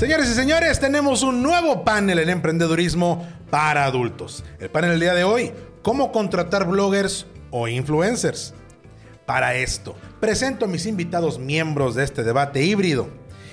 [0.00, 4.42] Señores y señores, tenemos un nuevo panel en emprendedurismo para adultos.
[4.58, 5.52] El panel del día de hoy,
[5.82, 8.54] cómo contratar bloggers o influencers.
[9.26, 13.08] Para esto, presento a mis invitados miembros de este debate híbrido,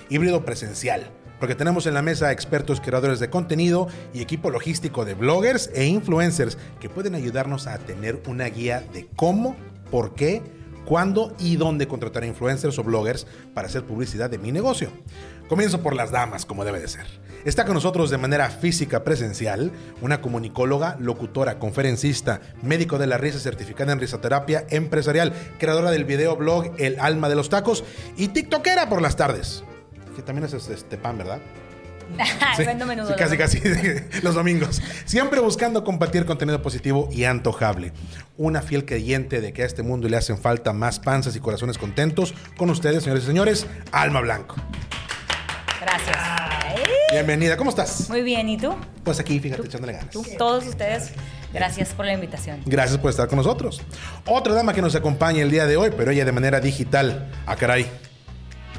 [0.10, 5.16] híbrido presencial, porque tenemos en la mesa expertos creadores de contenido y equipo logístico de
[5.16, 9.58] bloggers e influencers que pueden ayudarnos a tener una guía de cómo,
[9.92, 10.42] por qué,
[10.88, 14.90] cuándo y dónde contratar influencers o bloggers para hacer publicidad de mi negocio.
[15.48, 17.06] Comienzo por las damas, como debe de ser.
[17.46, 23.40] Está con nosotros de manera física presencial una comunicóloga, locutora, conferencista, médico de la risa
[23.40, 27.86] certificada en risoterapia empresarial, creadora del video blog El Alma de los Tacos
[28.18, 29.64] y tiktokera por las tardes.
[30.18, 31.40] Que también es este pan, ¿verdad?
[32.56, 33.08] Sí, menudo.
[33.08, 33.62] Sí, casi, casi
[34.24, 34.82] los domingos.
[35.06, 37.92] Siempre buscando compartir contenido positivo y antojable.
[38.38, 41.78] Una fiel creyente de que a este mundo le hacen falta más panzas y corazones
[41.78, 42.34] contentos.
[42.58, 44.56] Con ustedes, señores y señores, Alma Blanco.
[45.80, 46.18] Gracias.
[47.12, 48.10] Bienvenida, ¿cómo estás?
[48.10, 48.76] Muy bien, ¿y tú?
[49.04, 50.10] Pues aquí, fíjate, echándole ganas.
[50.10, 50.26] ¿Tú?
[50.38, 51.12] Todos ustedes,
[51.54, 52.62] gracias por la invitación.
[52.66, 53.82] Gracias por estar con nosotros.
[54.26, 57.32] Otra dama que nos acompaña el día de hoy, pero ella de manera digital.
[57.46, 57.90] Ah, caray.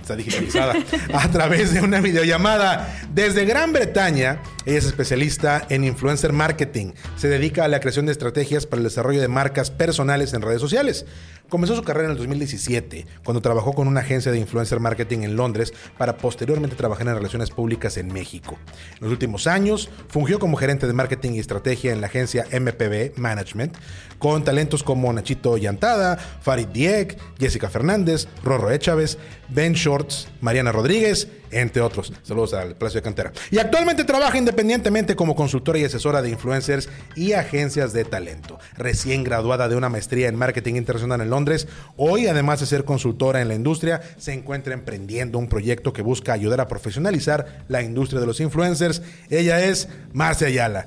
[0.00, 0.74] Está digitalizada.
[1.14, 4.40] a través de una videollamada desde Gran Bretaña.
[4.64, 6.92] Ella es especialista en influencer marketing.
[7.16, 10.60] Se dedica a la creación de estrategias para el desarrollo de marcas personales en redes
[10.60, 11.06] sociales.
[11.48, 15.34] Comenzó su carrera en el 2017, cuando trabajó con una agencia de influencer marketing en
[15.34, 18.58] Londres para posteriormente trabajar en relaciones públicas en México.
[18.96, 23.16] En los últimos años, fungió como gerente de marketing y estrategia en la agencia MPB
[23.16, 23.78] Management,
[24.18, 29.16] con talentos como Nachito Llantada, Farid Diek, Jessica Fernández, Rorro Echávez,
[29.48, 32.12] Ben Shorts, Mariana Rodríguez, entre otros.
[32.22, 33.32] Saludos al Palacio de Cantera.
[33.50, 38.58] Y actualmente trabaja independientemente como consultora y asesora de influencers y agencias de talento.
[38.76, 43.40] Recién graduada de una maestría en marketing internacional en Londres, hoy además de ser consultora
[43.40, 48.20] en la industria, se encuentra emprendiendo un proyecto que busca ayudar a profesionalizar la industria
[48.20, 49.02] de los influencers.
[49.30, 50.86] Ella es Marcia Ayala.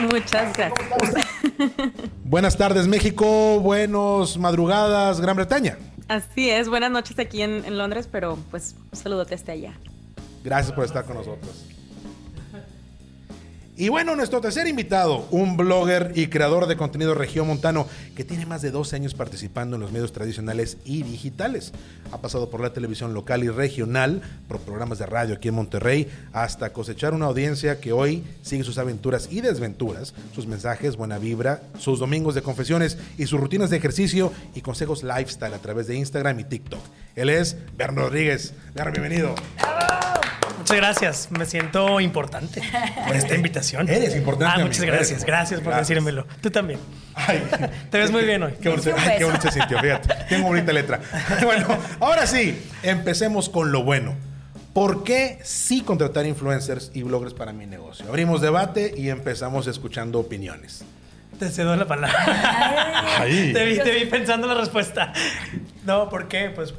[0.00, 0.72] Muchas gracias.
[2.24, 5.78] Buenas tardes México, buenos madrugadas Gran Bretaña.
[6.08, 9.72] Así es, buenas noches aquí en, Londres, pero pues un saludote hasta allá.
[10.42, 11.73] Gracias por estar con nosotros.
[13.76, 18.62] Y bueno, nuestro tercer invitado, un blogger y creador de contenido regiomontano que tiene más
[18.62, 21.72] de 12 años participando en los medios tradicionales y digitales.
[22.12, 26.08] Ha pasado por la televisión local y regional, por programas de radio aquí en Monterrey,
[26.32, 31.60] hasta cosechar una audiencia que hoy sigue sus aventuras y desventuras, sus mensajes, buena vibra,
[31.80, 35.96] sus domingos de confesiones y sus rutinas de ejercicio y consejos lifestyle a través de
[35.96, 36.80] Instagram y TikTok.
[37.16, 38.54] Él es Berno Rodríguez.
[38.72, 39.34] Berno, bienvenido.
[40.64, 42.62] Muchas gracias, me siento importante
[43.06, 43.86] por esta invitación.
[43.86, 44.62] Eres importante.
[44.62, 45.88] Ah, muchas amigo, gracias, eres gracias por Gracias.
[45.88, 46.26] decírmelo.
[46.40, 46.80] Tú también.
[47.14, 47.46] Ay,
[47.90, 48.54] Te ves muy bien hoy.
[48.62, 50.14] Qué bonito, ay, qué bonito se sintió, fíjate.
[50.30, 51.02] Tengo bonita letra.
[51.44, 51.66] Bueno,
[52.00, 54.16] ahora sí, empecemos con lo bueno.
[54.72, 58.06] ¿Por qué sí contratar influencers y bloggers para mi negocio?
[58.08, 60.82] Abrimos debate y empezamos escuchando opiniones.
[61.38, 63.04] Te cedo la palabra.
[63.18, 63.52] Ay.
[63.52, 65.12] Te vi, te vi pensando la respuesta.
[65.84, 66.48] No, ¿por qué?
[66.48, 66.72] Pues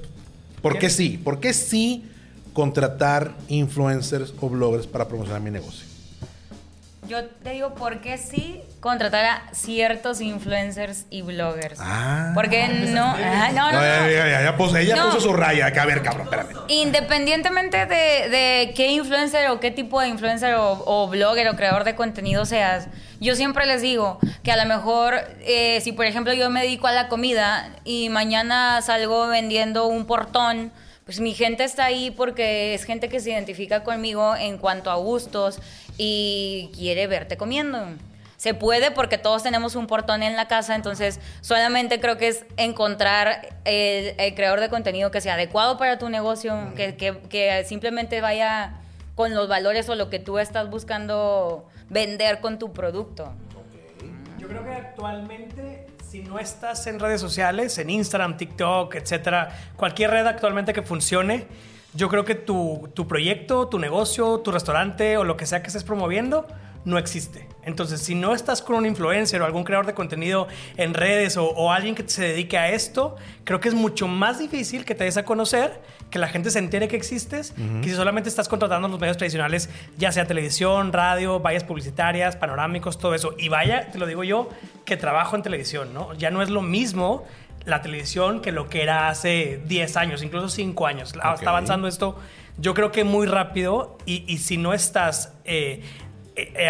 [0.64, 1.22] ¿Por qué sí?
[1.24, 2.10] ¿Por qué sí
[2.56, 5.86] contratar influencers o bloggers para promocionar mi negocio?
[7.08, 11.78] Yo te digo, ¿por qué sí contratar a ciertos influencers y bloggers?
[11.80, 12.32] Ah.
[12.34, 15.68] Porque no, ah, no, no, No, ya, ya, ya, ella puso su raya.
[15.68, 16.56] Acá, a ver, cabrón, espérame.
[16.68, 21.84] Independientemente de, de qué influencer o qué tipo de influencer o, o blogger o creador
[21.84, 22.88] de contenido seas,
[23.20, 26.88] yo siempre les digo que a lo mejor, eh, si por ejemplo yo me dedico
[26.88, 30.72] a la comida y mañana salgo vendiendo un portón,
[31.06, 34.96] pues mi gente está ahí porque es gente que se identifica conmigo en cuanto a
[34.96, 35.60] gustos
[35.98, 37.86] y quiere verte comiendo.
[38.38, 42.46] Se puede porque todos tenemos un portón en la casa, entonces solamente creo que es
[42.58, 47.64] encontrar el, el creador de contenido que sea adecuado para tu negocio, que, que- que
[47.66, 48.74] simplemente vaya
[49.16, 53.32] con los valores o lo que tú estás buscando vender con tu producto.
[54.38, 55.85] yo creo que actualmente,
[56.16, 61.46] si no estás en redes sociales, en Instagram, TikTok, etcétera, cualquier red actualmente que funcione,
[61.94, 65.68] Yo creo que tu, tu proyecto, tu negocio, tu restaurante o lo que sea que
[65.68, 66.46] estés promoviendo
[66.86, 67.48] no existe.
[67.64, 70.48] Entonces, si no estás con un influencer o algún creador de contenido
[70.78, 74.38] en redes o, o alguien que se dedique a esto, creo que es mucho más
[74.38, 77.96] difícil que te des a conocer, que la gente se entere que existes, que si
[77.96, 83.36] solamente estás contratando los medios tradicionales, ya sea televisión, radio, vallas publicitarias, panorámicos, todo eso.
[83.38, 84.50] Y vaya, te lo digo yo,
[84.86, 86.14] que trabajo en televisión, ¿no?
[86.14, 87.26] Ya no es lo mismo
[87.66, 91.14] la televisión que lo que era hace 10 años, incluso 5 años.
[91.14, 92.18] Está avanzando esto,
[92.58, 95.82] yo creo que muy rápido y, y si no estás eh,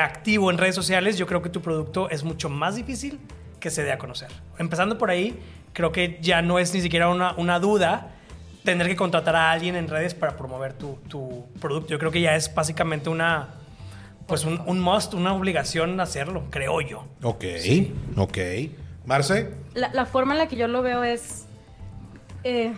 [0.01, 3.19] activo en redes sociales, yo creo que tu producto es mucho más difícil
[3.59, 4.29] que se dé a conocer.
[4.59, 5.39] Empezando por ahí,
[5.73, 8.12] creo que ya no es ni siquiera una, una duda
[8.63, 11.89] tener que contratar a alguien en redes para promover tu, tu producto.
[11.89, 13.50] Yo creo que ya es básicamente una,
[14.27, 17.06] pues un, un must, una obligación hacerlo, creo yo.
[17.23, 17.45] Ok,
[18.17, 18.38] ok.
[19.06, 21.45] Marce, La, la forma en la que yo lo veo es
[22.44, 22.73] eh,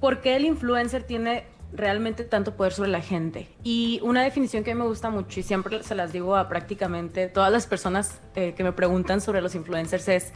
[0.00, 3.48] por qué el influencer tiene realmente tanto poder sobre la gente.
[3.62, 6.48] Y una definición que a mí me gusta mucho y siempre se las digo a
[6.48, 10.32] prácticamente todas las personas eh, que me preguntan sobre los influencers es,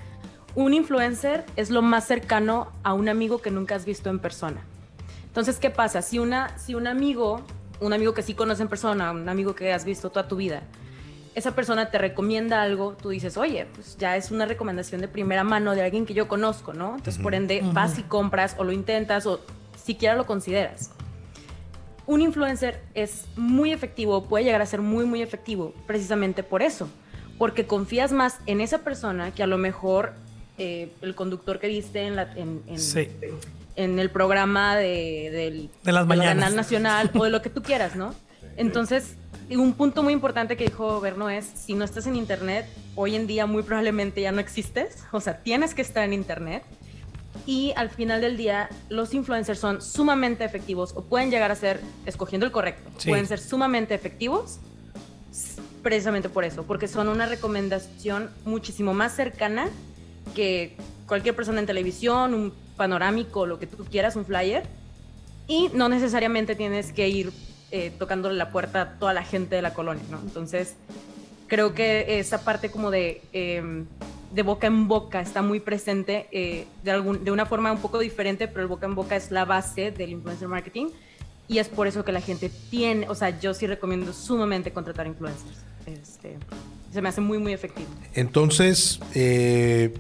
[0.55, 4.63] un influencer es lo más cercano a un amigo que nunca has visto en persona.
[5.27, 6.01] Entonces, ¿qué pasa?
[6.01, 7.41] Si, una, si un amigo,
[7.81, 10.63] un amigo que sí conoce en persona, un amigo que has visto toda tu vida,
[11.35, 15.43] esa persona te recomienda algo, tú dices, oye, pues ya es una recomendación de primera
[15.43, 16.95] mano de alguien que yo conozco, ¿no?
[16.95, 19.41] Entonces, por ende, vas y compras o lo intentas o
[19.75, 20.93] siquiera lo consideras.
[22.07, 26.89] Un influencer es muy efectivo, puede llegar a ser muy, muy efectivo, precisamente por eso,
[27.39, 30.13] porque confías más en esa persona que a lo mejor
[30.59, 33.09] eh, el conductor que viste en, la, en, en- Sí.
[33.77, 37.63] en el programa de, del- De las del canal nacional o de lo que tú
[37.63, 38.15] quieras, ¿no?
[38.57, 39.17] Entonces,
[39.51, 43.27] un punto muy importante que dijo Berno es, si no estás en internet, hoy en
[43.27, 46.63] día muy probablemente ya no existes, o sea, tienes que estar en internet.
[47.47, 51.81] Y al final del día, los influencers son sumamente efectivos o pueden llegar a ser,
[52.07, 53.11] escogiendo el correcto, Sí.
[53.11, 54.59] pueden ser sumamente efectivos
[55.83, 59.69] precisamente por eso, porque son una recomendación muchísimo más cercana
[60.35, 60.75] que
[61.07, 64.63] cualquier persona en televisión, un panorámico, lo que tú quieras, un flyer.
[65.47, 67.31] Y no necesariamente tienes que ir
[67.71, 70.19] eh, tocándole la puerta a toda la gente de la colonia, ¿no?
[70.21, 70.75] Entonces,
[71.49, 73.85] creo que esa parte como de, eh,
[74.35, 78.01] de boca en boca está muy presente eh, de, algún, de una forma un poco
[78.01, 80.89] diferente, pero el boca en boca es la base del influencer marketing.
[81.47, 85.07] Y es por eso que la gente tiene, o sea, yo sí recomiendo sumamente contratar
[85.07, 85.59] influencers.
[85.87, 86.37] Este,
[86.93, 87.89] se me hace muy, muy efectivo.
[88.15, 89.95] entonces, eh,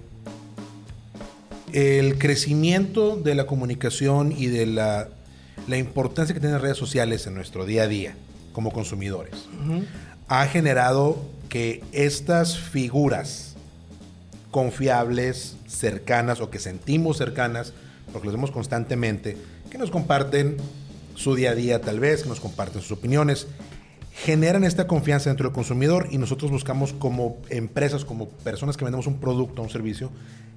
[1.72, 5.10] el crecimiento de la comunicación y de la,
[5.69, 8.16] la importancia que tienen las redes sociales en nuestro día a día
[8.52, 9.48] como consumidores
[10.28, 13.53] ha generado que estas figuras
[14.54, 17.72] confiables, cercanas o que sentimos cercanas,
[18.12, 19.36] porque los vemos constantemente,
[19.68, 20.58] que nos comparten
[21.16, 23.48] su día a día tal vez, que nos comparten sus opiniones,
[24.12, 29.08] generan esta confianza dentro del consumidor y nosotros buscamos como empresas, como personas que vendemos
[29.08, 30.12] un producto, un servicio,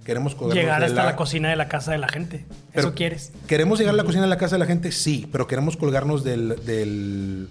[0.06, 1.16] queremos Llegar hasta la...
[1.16, 2.46] cocina de la casa de la gente.
[2.74, 3.32] Pero Eso quieres.
[3.48, 4.92] ¿Queremos llegar a la cocina de la casa de la gente?
[4.92, 7.48] Sí, pero queremos colgarnos del, del-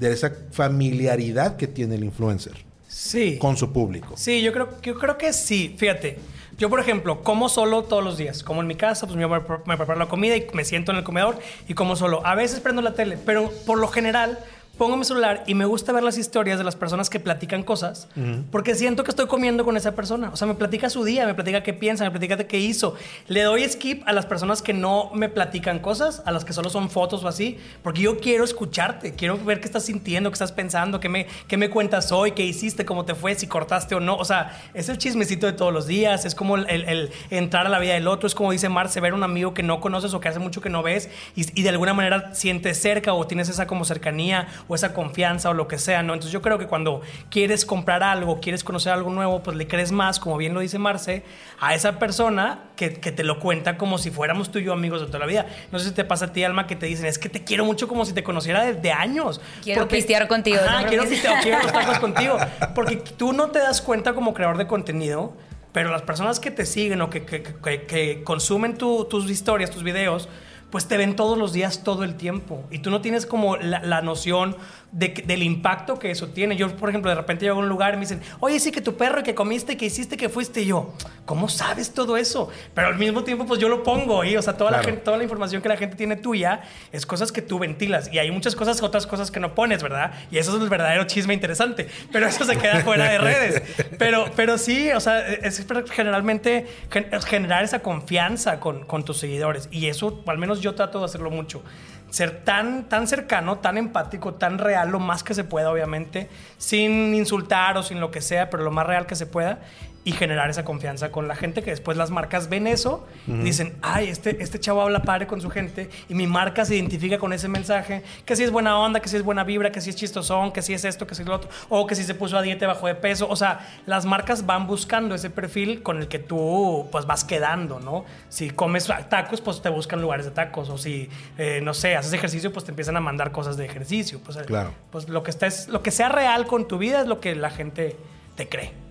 [0.00, 3.38] de esa familiaridad que tiene el influencer Sí.
[3.38, 4.14] con su público.
[4.16, 5.74] Sí, yo creo, yo creo que sí.
[5.78, 6.18] Fíjate,
[6.58, 8.42] yo por ejemplo, como solo todos los días.
[8.42, 10.92] Como en mi casa, pues yo me, pre- me preparo la comida y me siento
[10.92, 11.38] en el comedor
[11.68, 12.24] y como solo.
[12.26, 14.38] A veces prendo la tele, pero por lo general
[14.78, 18.08] pongo mi celular y me gusta ver las historias de las personas que platican cosas
[18.50, 20.30] porque siento que estoy comiendo con esa persona.
[20.32, 22.94] O sea, me platica su día, me platica qué piensa, me platica qué hizo.
[23.28, 26.68] Le doy skip a las personas que no me platican cosas, a las que solo
[26.70, 30.52] son fotos o así, porque yo quiero escucharte, quiero ver qué estás sintiendo, qué estás
[30.52, 34.00] pensando, qué me, qué me cuentas hoy, qué hiciste, cómo te fue, si cortaste o
[34.00, 34.16] no.
[34.16, 37.66] O sea, es el chismecito de todos los días, es como el, el- el entrar
[37.66, 39.80] a la vida del otro, es como dice Marce, ver a un amigo que no
[39.80, 43.14] conoces o que hace mucho que no ves y, y de alguna manera sientes cerca
[43.14, 46.12] o tienes esa como cercanía o esa confianza o lo que sea, ¿no?
[46.14, 49.92] Entonces yo creo que cuando quieres comprar algo, quieres conocer algo nuevo, pues le crees
[49.92, 51.22] más, como bien lo dice Marce,
[51.60, 55.00] a esa persona que, que te lo cuenta como si fuéramos tú y yo amigos
[55.00, 55.46] de toda la vida.
[55.72, 57.64] No sé si te pasa a ti, Alma, que te dicen, es que te quiero
[57.64, 59.40] mucho como si te conociera desde años.
[59.62, 60.88] Quiero pistear contigo, Ajá, ¿no?
[60.88, 62.36] quiero Porque- pistear, quiero los tacos contigo.
[62.74, 65.32] Porque tú no te das cuenta como creador de contenido,
[65.72, 69.70] pero las personas que te siguen o que, que- que- que consumen tu- tus historias,
[69.70, 70.28] tus videos,
[70.70, 72.64] pues te ven todos los días, todo el tiempo.
[72.70, 74.56] Y tú no tienes como la, la noción
[74.92, 76.56] de del impacto que eso tiene.
[76.56, 78.80] Yo, por ejemplo, de repente llego a un lugar y me dicen, oye, sí, que
[78.80, 80.92] tu perro, y que comiste, que hiciste, que fuiste Y yo.
[81.24, 82.48] ¿Cómo sabes todo eso?
[82.74, 84.36] Pero al mismo tiempo, pues yo lo pongo ahí.
[84.36, 87.32] O sea, toda, la, gente, toda la información que la gente tiene tuya es cosas
[87.32, 88.10] que tú ventilas.
[88.12, 90.12] Y hay muchas cosas, otras cosas que no pones, ¿verdad?
[90.30, 91.88] Y eso es el verdadero chisme interesante.
[92.12, 93.62] Pero eso se queda fuera de redes.
[93.98, 99.68] Pero, pero sí, o sea, es generalmente gen- generar esa confianza con, con tus seguidores.
[99.70, 101.62] Y eso, al menos yo trato de hacerlo mucho.
[102.10, 107.14] ser tan, tan cercano, tan empático, tan real, lo más que se pueda, obviamente, sin
[107.14, 109.58] insultar o sin lo que sea, pero lo más real que se pueda
[110.06, 113.74] y generar esa confianza con la gente que después las marcas ven eso y dicen,
[113.82, 117.32] ay, este, este chavo habla padre con su gente y mi marca se identifica con
[117.32, 119.96] ese mensaje, que si es buena onda, que si es buena vibra, que si es
[119.96, 122.38] chistosón, que si es esto, que si es lo otro, o que si se puso
[122.38, 123.26] a dieta y bajó de peso.
[123.28, 127.80] O sea, las marcas van buscando ese perfil con el que tú pues vas quedando,
[127.80, 128.04] ¿no?
[128.28, 132.12] Si comes tacos, pues te buscan lugares de tacos, o si, eh, no sé, haces
[132.12, 134.20] ejercicio, pues te empiezan a mandar cosas de ejercicio.
[134.24, 134.72] Pues, Claro.
[134.92, 137.34] Pues lo que, está es, lo que sea real con tu vida es lo que
[137.34, 137.96] la gente
[138.36, 138.85] te cree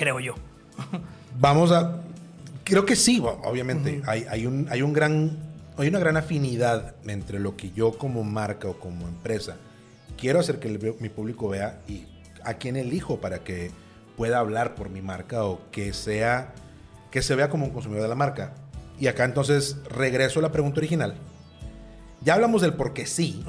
[0.00, 0.34] creo yo.
[1.38, 2.00] Vamos a.
[2.64, 4.00] Creo que sí, obviamente.
[4.06, 5.36] hay, hay, un, hay, un gran,
[5.76, 9.56] hay una gran afinidad entre lo que yo como marca o como empresa
[10.16, 12.04] quiero hacer que el- mi público vea y
[12.44, 13.70] a quién elijo para que
[14.16, 16.52] pueda hablar por mi marca o que sea
[17.10, 18.54] que se vea como un consumidor de la marca.
[18.98, 21.14] Y acá entonces regreso a la pregunta original.
[22.22, 23.42] Ya hablamos del por qué sí.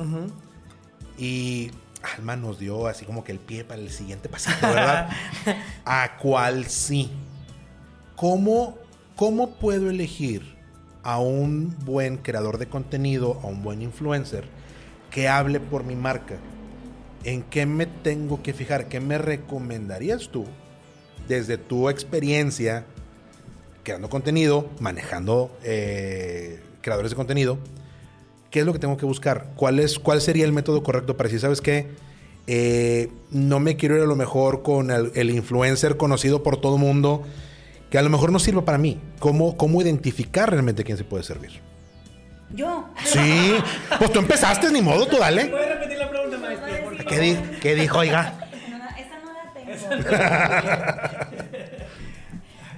[1.18, 1.72] Y
[2.04, 5.10] Alma nos dio así como que el pie para el siguiente pasito, ¿verdad?
[5.86, 7.12] ¿A cuál sí?
[8.16, 8.78] ¿Cómo,
[9.16, 10.56] ¿Cómo puedo elegir
[11.04, 14.46] a un buen creador de contenido, a un buen influencer
[15.10, 16.38] que hable por mi marca?
[17.24, 18.88] ¿En qué me tengo que fijar?
[18.88, 20.46] ¿Qué me recomendarías tú
[21.28, 22.86] desde tu experiencia
[23.84, 27.58] creando contenido, manejando eh, creadores de contenido?
[28.52, 29.48] ¿Qué es lo que tengo que buscar?
[29.56, 31.88] ¿Cuál, es, cuál sería el método correcto para decir, sabes qué?
[32.48, 36.76] Eh, no me quiero ir a lo mejor con el, el influencer conocido por todo
[36.76, 37.24] el mundo,
[37.90, 39.00] que a lo mejor no sirva para mí.
[39.20, 41.52] ¿Cómo, ¿Cómo identificar realmente quién se puede servir?
[42.54, 42.90] Yo.
[43.06, 43.54] Sí,
[43.98, 45.46] pues tú empezaste, ni modo, tú dale.
[45.46, 47.06] ¿Puedes repetir la pregunta, maestro?
[47.08, 48.34] ¿Qué, di- qué dijo, oiga?
[48.70, 50.10] No, no, esa no la
[51.24, 51.51] tengo.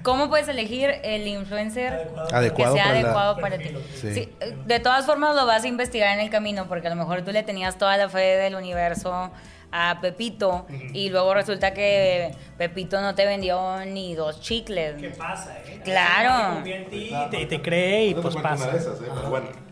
[0.04, 1.94] ¿Cómo puedes elegir el influencer
[2.32, 3.72] Adecuado que sea para la- adecuado para ti?
[4.00, 4.14] Sí.
[4.14, 6.96] Sí, eh, de todas formas lo vas a investigar en el camino porque a lo
[6.98, 9.32] mejor tú le tenías toda la fe del universo
[9.72, 15.02] a Pepito y luego resulta que Pepito no te vendió ni dos chicles.
[15.02, 15.80] ¿Qué pasa, eh?
[15.84, 16.56] Claro.
[16.56, 18.72] Confía en ti, te, y te cree y pues pasa.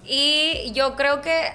[0.03, 1.51] Y yo creo que,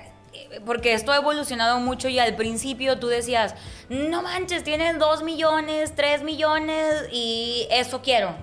[0.65, 3.55] porque esto ha evolucionado mucho y al principio tú decías,
[3.89, 8.35] no manches, tienes dos millones, tres millones y eso quiero.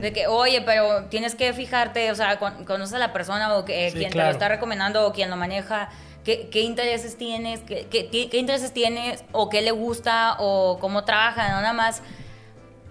[0.00, 3.64] De que, oye, pero tienes que fijarte, o sea, con- conoces a la persona o
[3.64, 5.88] que, Sí, quien te lo está recomendando o quien lo maneja,
[6.24, 10.78] qué, qué intereses tienes, qué, qué- qué- qué intereses tienes o qué le gusta o
[10.80, 12.02] cómo trabaja, no nada más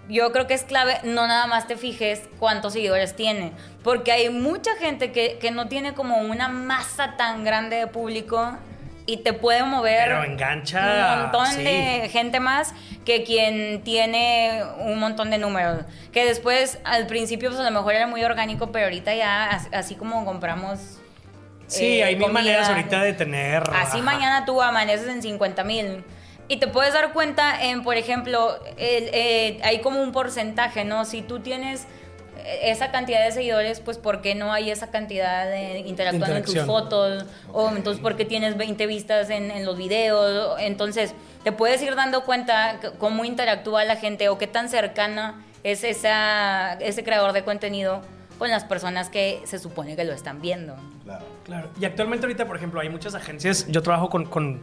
[0.07, 4.29] yo creo que es clave no nada más te fijes cuántos seguidores tiene, porque hay
[4.29, 8.55] mucha gente que, que no tiene como una masa tan grande de público
[9.07, 11.63] y te puede mover Pero engancha, un montón sí.
[11.63, 12.73] de gente más
[13.05, 15.83] que quien tiene un montón de números.
[16.11, 19.67] Que después, al principio, pues a lo mejor era muy orgánico, pero ahorita ya, as-
[19.71, 20.79] así como compramos.
[21.67, 23.63] Sí, eh, hay mil comida, maneras ahorita de tener.
[23.75, 24.03] Así ajá.
[24.03, 26.03] mañana tú amaneces en 50 mil.
[26.47, 31.05] Y te puedes dar cuenta en, por ejemplo, el- eh, hay como un porcentaje, ¿no?
[31.05, 31.87] Si tú tienes
[32.61, 36.61] esa cantidad de seguidores, pues ¿por qué no hay esa cantidad de interactuando en tus
[36.61, 37.25] fotos?
[37.51, 40.57] O entonces ¿por qué tienes 20 vistas en, en los videos?
[40.59, 41.13] Entonces
[41.43, 46.73] te puedes ir dando cuenta cómo interactúa la gente o qué tan cercana es esa,
[46.73, 48.01] ese creador de contenido
[48.37, 50.75] con las personas que se supone que lo están viendo.
[51.43, 51.69] Claro.
[51.79, 53.67] Y actualmente ahorita, por ejemplo, hay muchas agencias.
[53.67, 54.61] Yo trabajo con, con,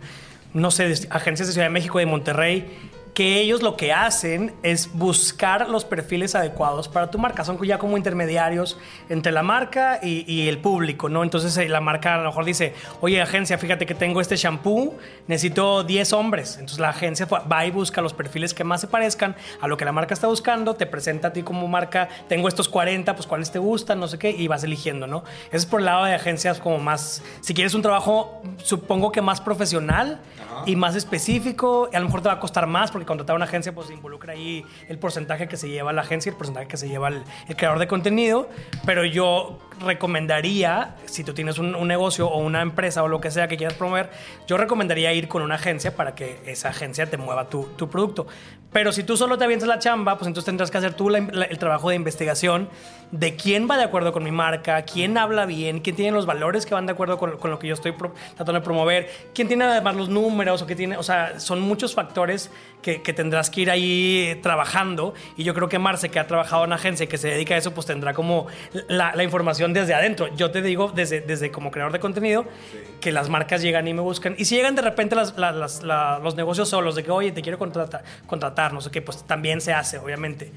[0.52, 2.68] no sé, agencias de Ciudad de México, de Monterrey,
[3.14, 7.44] que ellos lo que hacen es buscar los perfiles adecuados para tu marca.
[7.44, 8.78] Son ya como intermediarios
[9.10, 11.22] entre la marca y, y el público, ¿no?
[11.22, 14.94] Entonces eh, la marca a lo mejor dice, oye, agencia, fíjate que tengo este shampoo,
[15.26, 16.54] necesito 10 hombres.
[16.54, 19.84] Entonces la agencia va y busca los perfiles que más se parezcan a lo que
[19.84, 23.50] la marca está buscando, te presenta a ti como marca, tengo estos 40, pues cuáles
[23.50, 25.24] te gustan, no sé qué, y vas eligiendo, ¿no?
[25.48, 29.20] Eso es por el lado de agencias como más, si quieres un trabajo, supongo que
[29.20, 30.20] más profesional
[30.64, 33.44] y más específico, y a lo mejor te va a costar más porque contratar una
[33.44, 36.76] agencia pues involucra ahí el porcentaje que se lleva la agencia y el porcentaje que
[36.76, 37.24] se lleva el
[37.56, 38.48] creador de contenido,
[38.84, 43.30] pero yo recomendaría, si tú tienes un, un negocio o una empresa o lo que
[43.30, 44.10] sea que quieras promover,
[44.46, 48.26] yo recomendaría ir con una agencia para que esa agencia te mueva tu, tu producto.
[48.72, 51.20] Pero si tú solo te avientas la chamba, pues entonces tendrás que hacer tú la-
[51.20, 52.68] la- el trabajo de investigación
[53.10, 56.64] de quién va de acuerdo con mi marca, quién habla bien, quién tiene los valores
[56.64, 59.48] que van de acuerdo con, con lo que yo estoy pro- tratando de promover, quién
[59.48, 62.50] tiene además los números o que tiene, o sea, son muchos factores
[62.80, 65.12] que, que tendrás que ir ahí trabajando.
[65.36, 67.58] Y yo creo que Marce, que ha trabajado en agencia y que se dedica a
[67.58, 68.46] eso, pues tendrá como
[68.88, 70.34] la, la información desde adentro.
[70.36, 72.44] Yo te digo, desde, desde como creador de contenido,
[73.00, 74.34] que las marcas llegan y me buscan.
[74.38, 77.32] Y si llegan de repente las- las- las- la- los negocios solos, de que, oye,
[77.32, 80.52] te quiero contratar, contratar, no sé qué, pues también se hace, obviamente.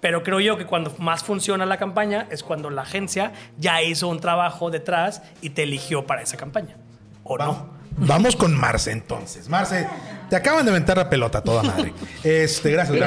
[0.00, 4.08] Pero creo yo que cuando más funciona la campaña es cuando la agencia ya hizo
[4.08, 6.76] un trabajo detrás y te eligió para esa campaña.
[7.22, 7.58] o Vamos,
[7.98, 8.06] no.
[8.06, 9.48] vamos con Marce entonces.
[9.50, 9.86] Marce,
[10.30, 11.92] te acaban de aventar la pelota toda madre.
[12.24, 12.98] Este, gracias.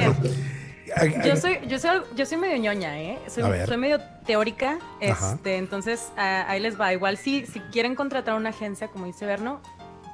[1.25, 3.19] Yo soy, yo soy, yo soy medio ñoña, ¿eh?
[3.27, 4.79] Soy, soy medio teórica.
[5.09, 5.33] Ajá.
[5.33, 6.93] Este, entonces, ah, ahí les va.
[6.93, 9.62] Igual si, si quieren contratar una agencia, como dice Berno,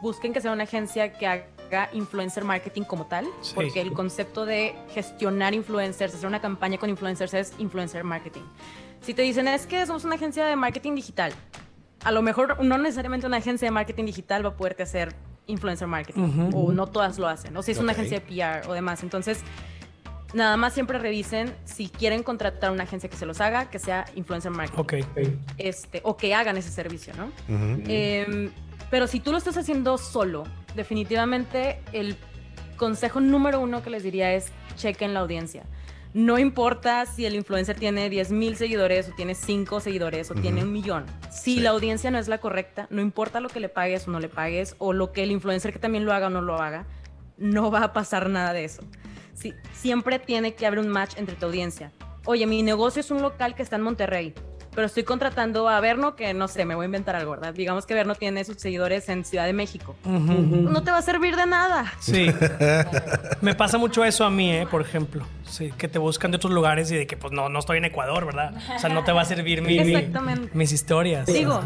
[0.02, 3.54] busquen que sea una agencia que haga influencer marketing como tal, Sí.
[3.56, 8.42] porque el concepto de gestionar influencers, hacer una campaña con influencers es influencer marketing.
[9.02, 11.34] Si te dicen es que somos una agencia de marketing digital,
[12.04, 15.14] a lo mejor no necesariamente una agencia de marketing digital va a poderte hacer
[15.48, 18.74] influencer marketing, o no todas lo hacen, o si es una agencia de PR o
[18.74, 19.04] demás.
[19.04, 19.42] Entonces,
[20.34, 24.06] nada más siempre revisen si quieren contratar una agencia que se los haga, que sea
[24.16, 24.94] influencer marketing Ok.
[25.58, 27.26] este, o que hagan ese servicio, ¿no?
[27.54, 27.84] Ujú.
[27.88, 28.52] Em,
[28.90, 30.46] pero si tú lo estás haciendo solo,
[30.76, 32.16] definitivamente el
[32.78, 35.64] consejo número uno que les diría es chequen la audiencia.
[36.14, 40.64] No importa si el influencer tiene 10 mil seguidores o tiene 5 seguidores o tiene
[40.64, 41.06] un millón.
[41.30, 41.60] Si Sí.
[41.60, 44.28] la audiencia no es la correcta, no importa lo que le pagues o no le
[44.28, 46.86] pagues, o lo que el influencer que también lo haga o no lo haga,
[47.38, 48.82] no va a pasar nada de eso.
[49.40, 51.92] Sí, siempre tiene que haber un match entre tu audiencia.
[52.26, 54.34] Oye, mi negocio es un local que está en Monterrey,
[54.76, 57.54] pero estoy contratando a Verno, que no sé, me voy a inventar algo, ¿verdad?
[57.54, 59.96] Digamos que Verno tiene sus seguidores en Ciudad de México.
[60.06, 61.92] No te va a servir de nada.
[62.00, 62.28] Sí.
[63.42, 64.68] Me pasa mucho eso a mí, ¿eh?
[64.70, 65.26] por ejemplo.
[65.48, 67.86] Sí, que te buscan de otros lugares y de que pues no, no estoy en
[67.86, 68.54] Ecuador, ¿verdad?
[68.76, 70.50] O sea, no te va a servir mi- mi- Exactamente.
[70.54, 71.26] mis historias.
[71.26, 71.62] Digo,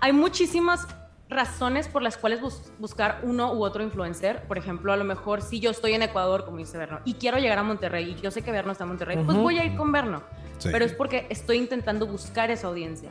[0.00, 0.86] hay muchísimas
[1.30, 4.42] razones por las cuales bus- buscar uno u otro influencer.
[4.48, 7.38] Por ejemplo, a lo mejor si yo estoy en Ecuador, como dice Verno, y quiero
[7.38, 9.76] llegar a Monterrey, y yo sé que Verno está en Monterrey, pues voy a ir
[9.76, 10.22] con Verno.
[10.58, 10.68] Sí.
[10.72, 13.08] Pero es porque estoy intentando buscar esa audiencia.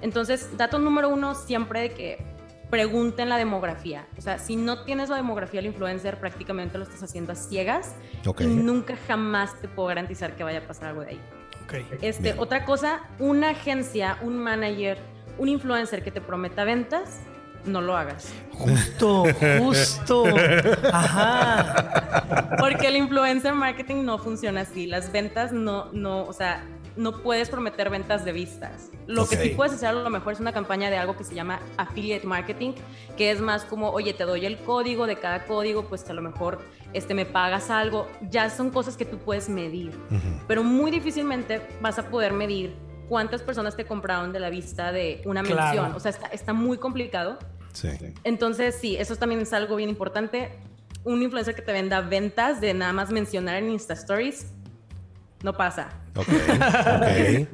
[0.00, 2.24] Entonces, dato número uno, siempre de que
[2.70, 4.06] pregunten la demografía.
[4.16, 7.94] O sea, si no tienes la demografía del influencer, prácticamente lo estás haciendo a ciegas
[8.26, 8.42] Ok.
[8.42, 11.20] y nunca jamás te puedo garantizar que vaya a pasar algo de ahí.
[11.64, 11.74] Ok.
[12.02, 12.36] Este, Bien.
[12.38, 14.98] otra cosa, una agencia, un manager,
[15.38, 17.20] un influencer que te prometa ventas,
[17.64, 18.32] no lo hagas.
[18.52, 19.24] Justo,
[19.58, 20.24] justo.
[20.92, 22.56] Ajá.
[22.58, 24.86] Porque el influencer marketing no funciona así.
[24.86, 26.64] Las ventas no, no, o sea,
[26.96, 28.90] no puedes prometer ventas de vistas.
[29.06, 31.34] Lo que sí puedes hacer a lo mejor es una campaña de algo que se
[31.34, 32.72] llama affiliate marketing,
[33.16, 36.22] que es más como, oye, te doy el código de cada código, pues a lo
[36.22, 36.58] mejor
[36.92, 38.08] este, me pagas algo.
[38.30, 39.92] Ya son cosas que tú puedes medir.
[40.46, 42.74] Pero muy difícilmente vas a poder medir
[43.08, 45.62] cuántas personas te compraron de la vista de una Claro.
[45.62, 45.92] mención.
[45.96, 47.38] O sea, está, está muy complicado.
[47.80, 47.88] Sí.
[48.24, 50.50] Entonces, sí, eso también es algo bien importante.
[51.04, 54.48] Un influencer que te venda ventas de nada más mencionar en Insta Stories,
[55.44, 55.90] no pasa.
[56.16, 56.28] Ok.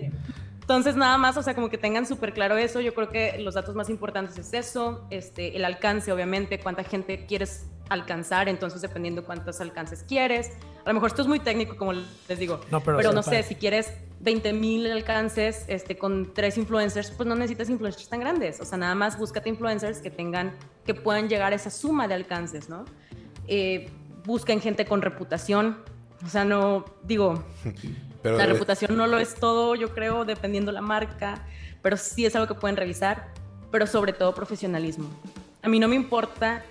[0.63, 2.81] Entonces, nada más, o sea, como que tengan súper claro eso.
[2.81, 7.27] Yo creo que los datos más importantes es eso, este, el alcance, obviamente, cuánta gente
[7.27, 10.51] quieres alcanzar, entonces dependiendo cuántos alcances quieres.
[10.85, 13.43] A lo mejor esto es muy técnico, como les digo, No, pero está no sé,
[13.43, 18.61] si quieres 20 mil alcances este, con tres influencers, pues no necesitas influencers tan grandes.
[18.61, 20.53] O sea, nada más búscate influencers que tengan,
[20.87, 22.85] que puedan llegar a esa suma de alcances, ¿no?
[23.47, 23.91] Eh,
[24.25, 25.79] busquen gente con reputación.
[26.25, 27.45] O sea, no, digo,
[28.25, 31.47] Pero, la eh, reputación no lo es todo, yo creo, dependiendo la marca,
[31.83, 33.29] pero sí es algo que pueden revisar,
[33.71, 35.11] pero sobre todo profesionalismo.
[35.61, 36.65] A mí no me importa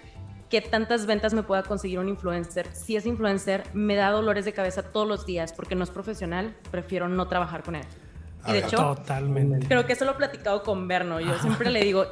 [0.53, 2.67] qué tantas ventas me pueda conseguir un influencer.
[2.75, 6.55] Si es influencer, me da dolores de cabeza todos los días porque no es profesional,
[6.69, 7.83] prefiero no trabajar con él.
[8.45, 9.65] Y de hecho, Totalmente.
[9.67, 11.19] creo que eso lo he platicado con Berno.
[11.19, 12.05] Yo siempre le digo,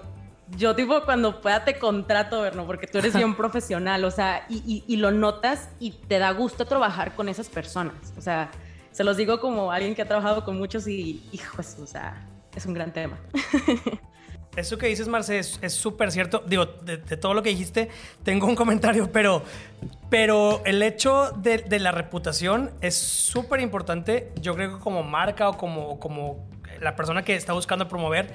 [0.58, 4.56] yo tipo cuando pueda te contrato, Berno, porque tú eres bien profesional, o sea, y,
[4.66, 7.94] y- y lo notas y te da gusto trabajar con esas personas.
[8.18, 8.50] O sea,
[8.92, 12.66] se los digo como alguien que ha trabajado con muchos y, hijos, o sea, es
[12.66, 13.20] un gran tema.
[14.56, 16.44] Eso que dices, Marce, es súper cierto.
[16.46, 17.90] Digo, de, de todo lo que dijiste,
[18.24, 19.44] tengo un comentario, pero,
[20.10, 24.32] pero el hecho de, de la reputación es súper importante.
[24.42, 26.46] Yo creo que como marca o como, como
[26.82, 28.34] la persona que está buscando promover,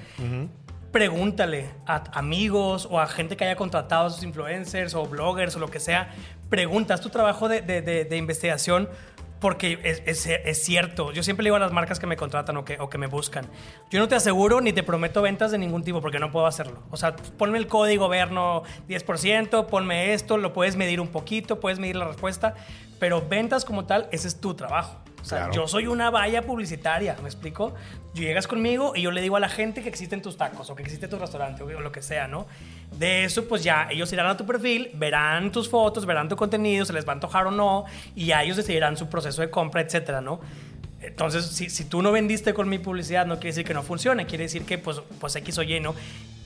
[0.91, 5.59] pregúntale a amigos o a gente que haya contratado a sus influencers o bloggers o
[5.59, 6.15] lo que sea.
[6.49, 8.89] Preguntas tu trabajo de investigación
[9.41, 11.13] porque es, es- cierto.
[11.13, 13.07] Yo siempre le digo a las marcas que me contratan o que, o que me
[13.07, 13.47] buscan.
[13.91, 16.83] Yo no te aseguro ni te prometo ventas de ningún tipo porque no puedo hacerlo.
[16.91, 21.79] O sea, ponme el código Verno 10%, ponme esto, lo puedes medir un poquito, puedes
[21.79, 22.55] medir la respuesta,
[22.99, 25.01] pero ventas como tal, ese es tu trabajo.
[25.27, 25.53] O sea, Claro.
[25.55, 27.75] yo soy una valla publicitaria, ¿me explico?
[28.15, 30.77] Yo llegas conmigo y yo le digo a la gente que existen tus tacos o
[30.77, 32.47] que existe tu restaurante o lo que sea, ¿no?
[32.97, 36.85] De eso, pues ya ellos irán a tu perfil, verán tus fotos, verán tu contenido,
[36.85, 39.81] se les va a antojar o no, y ya ellos decidirán su proceso de compra,
[39.81, 40.39] etcétera, ¿no?
[41.01, 44.27] Entonces, si, si tú no vendiste con mi publicidad, no quiere decir que no funcione,
[44.27, 45.97] quiere decir que, pues, pues X o Y, ¿no?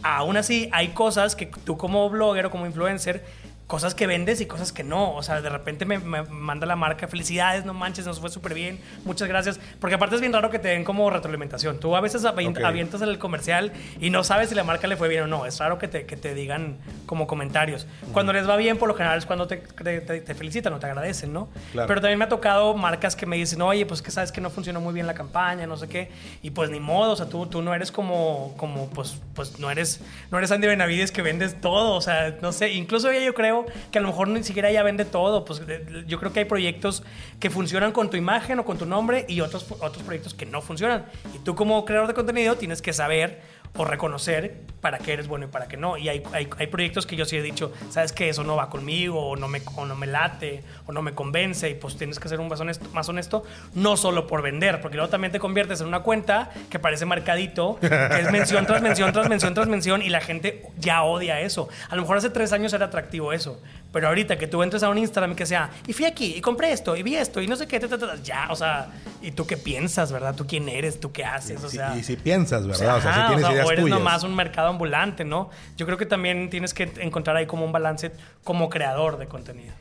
[0.02, 3.22] Aún así, hay cosas que tú como blogger o como influencer
[3.70, 5.14] cosas que vendes y cosas que no.
[5.14, 8.52] O sea, de repente me, me manda la marca, felicidades, no manches, nos fue súper
[8.52, 9.60] bien, muchas gracias.
[9.78, 11.78] Porque aparte es bien raro que te den como retroalimentación.
[11.78, 12.58] Tú a veces avi- Ok.
[12.64, 15.46] avientas el comercial y no sabes si la marca le fue bien o no.
[15.46, 17.86] Es raro que te, que te digan como comentarios.
[18.12, 20.86] Cuando les va bien, por lo general es cuando te, te, te- felicitan o te
[20.86, 21.48] agradecen, ¿no?
[21.70, 21.86] Claro.
[21.86, 24.50] Pero también me ha tocado marcas que me dicen, oye, pues que sabes que no
[24.50, 26.10] funcionó muy bien la campaña, no sé qué.
[26.42, 29.70] Y pues ni modo, o sea, tú, tú no eres como, como pues, pues no
[29.70, 30.00] eres,
[30.32, 32.70] no eres Andy Benavides que vendes todo, o sea, no sé.
[32.72, 33.59] Incluso yo creo
[33.90, 35.44] que a lo mejor ni siquiera ella vende todo.
[35.44, 35.62] Pues
[36.06, 37.02] yo creo que hay proyectos
[37.38, 40.60] que funcionan con tu imagen o con tu nombre y otros, otros proyectos que no
[40.60, 41.06] funcionan.
[41.34, 43.40] Y tú como creador de contenido tienes que saber
[43.76, 45.96] o reconocer para qué eres bueno y para qué no.
[45.96, 49.30] Y hay, hay, proyectos que yo sí he dicho, sabes que eso no va conmigo,
[49.30, 52.28] o no, me, o no me late, o no me convence, y pues tienes que
[52.28, 55.80] ser un más honesto, más honesto, no solo por vender, porque luego también te conviertes
[55.80, 60.02] en una cuenta que parece marcadito, que es mención tras mención, tras mención, tras mención,
[60.02, 61.68] y la gente ya odia eso.
[61.88, 63.60] A lo mejor hace tres años era atractivo eso,
[63.92, 66.40] pero ahorita que tú entres a un Instagram y que sea, y fui aquí, y
[66.40, 68.88] compré esto, y vi esto, y no sé qué, ta, ta, ta, ya, o sea,
[69.20, 70.34] ¿y tú qué piensas, verdad?
[70.34, 71.00] ¿Tú quién eres?
[71.00, 71.62] ¿Tú qué haces?
[71.64, 72.96] O sea, y si piensas, ¿verdad?
[72.96, 73.98] O sea, Ajá, si tienes o sea, ideas o eres tuyas.
[73.98, 75.50] nomás un mercado ambulante, ¿no?
[75.76, 78.12] Yo creo que también tienes que encontrar ahí como un balance
[78.44, 79.74] como creador de contenido.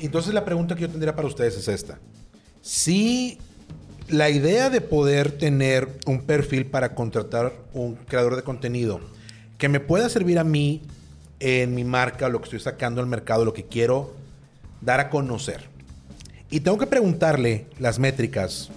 [0.00, 1.98] Entonces la pregunta que yo tendría para ustedes es esta.
[2.60, 3.38] Si
[4.08, 9.00] la idea de poder tener un perfil para contratar un creador de contenido
[9.58, 10.82] que me pueda servir a mí
[11.40, 14.12] en mi marca, lo que estoy sacando al mercado, lo que quiero
[14.80, 15.68] dar a conocer.
[16.50, 18.70] Y tengo que preguntarle las métricas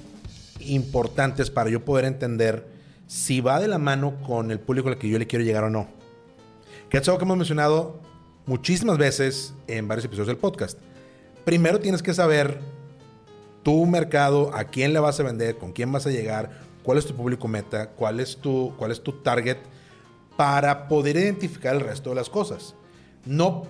[0.60, 2.66] importantes para yo poder entender
[3.08, 5.70] si va de la mano con el público al que yo le quiero llegar o
[5.70, 5.88] no.
[6.90, 8.00] Que es algo que hemos mencionado
[8.46, 10.80] muchísimas veces en varios episodios del podcast.
[11.46, 12.60] Primero tienes que saber
[13.64, 17.06] tu mercado, a quién le vas a vender, con quién vas a llegar, cuál es
[17.06, 19.58] tu público meta, cuál es tu, cuál es tu target,
[20.38, 22.76] para poder identificar el resto de las cosas.
[23.26, 23.64] No,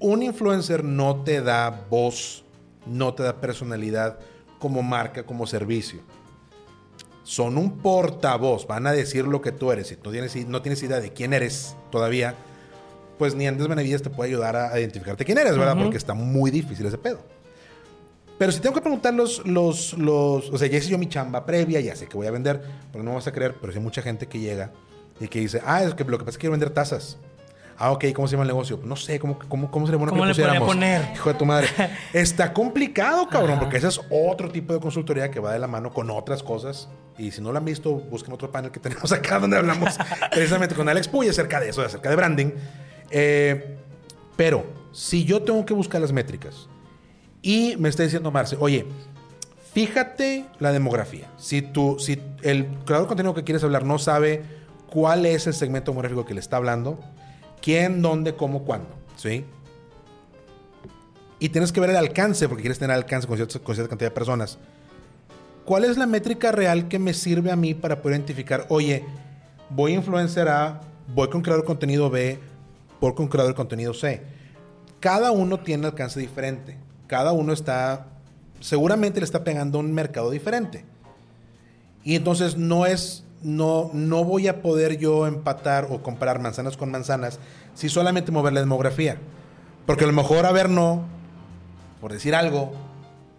[0.00, 2.44] un influencer no te da voz,
[2.86, 4.18] no te da personalidad
[4.58, 6.00] como marca, como servicio.
[7.22, 9.88] Son un portavoz, van a decir lo que tú eres.
[9.88, 12.34] Si tú tienes, no tienes idea de quién eres todavía,
[13.18, 15.76] pues ni Andrés Benavides te puede ayudar a, identificarte quién eres, ¿verdad?
[15.76, 17.20] Porque está muy difícil ese pedo.
[18.38, 21.46] Pero si tengo que preguntar los, los, los, o sea, ya hice yo mi chamba
[21.46, 22.60] previa, ya sé que voy a vender,
[22.90, 24.72] pero no me vas a creer, pero hay mucha gente que llega
[25.20, 27.18] y que dice, ah, es que lo que pasa es que quiero vender tazas.
[27.76, 28.78] Ah, ok, ¿cómo se llama el negocio?
[28.84, 30.68] No sé, ¿cómo, cómo, cómo sería bueno ¿Cómo que pusiéramos?
[30.68, 31.10] poner?
[31.12, 31.68] Hijo de tu madre.
[32.12, 35.92] Está complicado, cabrón, porque ese es otro tipo de consultoría que va de la mano
[35.92, 36.88] con otras cosas.
[37.18, 39.98] Y si no lo han visto, busquen otro panel que tenemos acá donde hablamos
[40.30, 42.50] precisamente con Alex Puy acerca de eso, acerca de branding.
[43.10, 43.76] Eh,
[44.36, 46.68] pero si yo tengo que buscar las métricas
[47.42, 48.86] y me está diciendo Marce, oye,
[49.72, 51.30] fíjate la demografía.
[51.36, 54.42] Si, tú, si el creador de contenido que quieres hablar no sabe
[54.94, 57.00] cuál es el segmento demográfico que le está hablando,
[57.60, 59.44] quién, dónde, cómo, cuándo, ¿sí?
[61.40, 64.56] Y tienes que ver el alcance, porque quieres tener alcance con cierta, cantidad de personas.
[65.64, 69.04] ¿Cuál es la métrica real que me sirve a mí para poder identificar, oye,
[69.68, 70.80] voy a influencer A,
[71.12, 72.38] voy con creador de contenido B,
[73.00, 74.22] voy con creador de contenido C?
[75.00, 76.76] Cada uno tiene alcance diferente.
[77.08, 78.06] Cada uno está,
[78.60, 80.84] seguramente le está pegando un mercado diferente.
[82.04, 86.90] Y entonces no es, no, no voy a poder yo empatar o comparar manzanas con
[86.90, 87.38] manzanas
[87.74, 89.18] si solamente mover la demografía.
[89.86, 91.04] Porque a lo mejor, a ver, no,
[92.00, 92.72] por decir algo,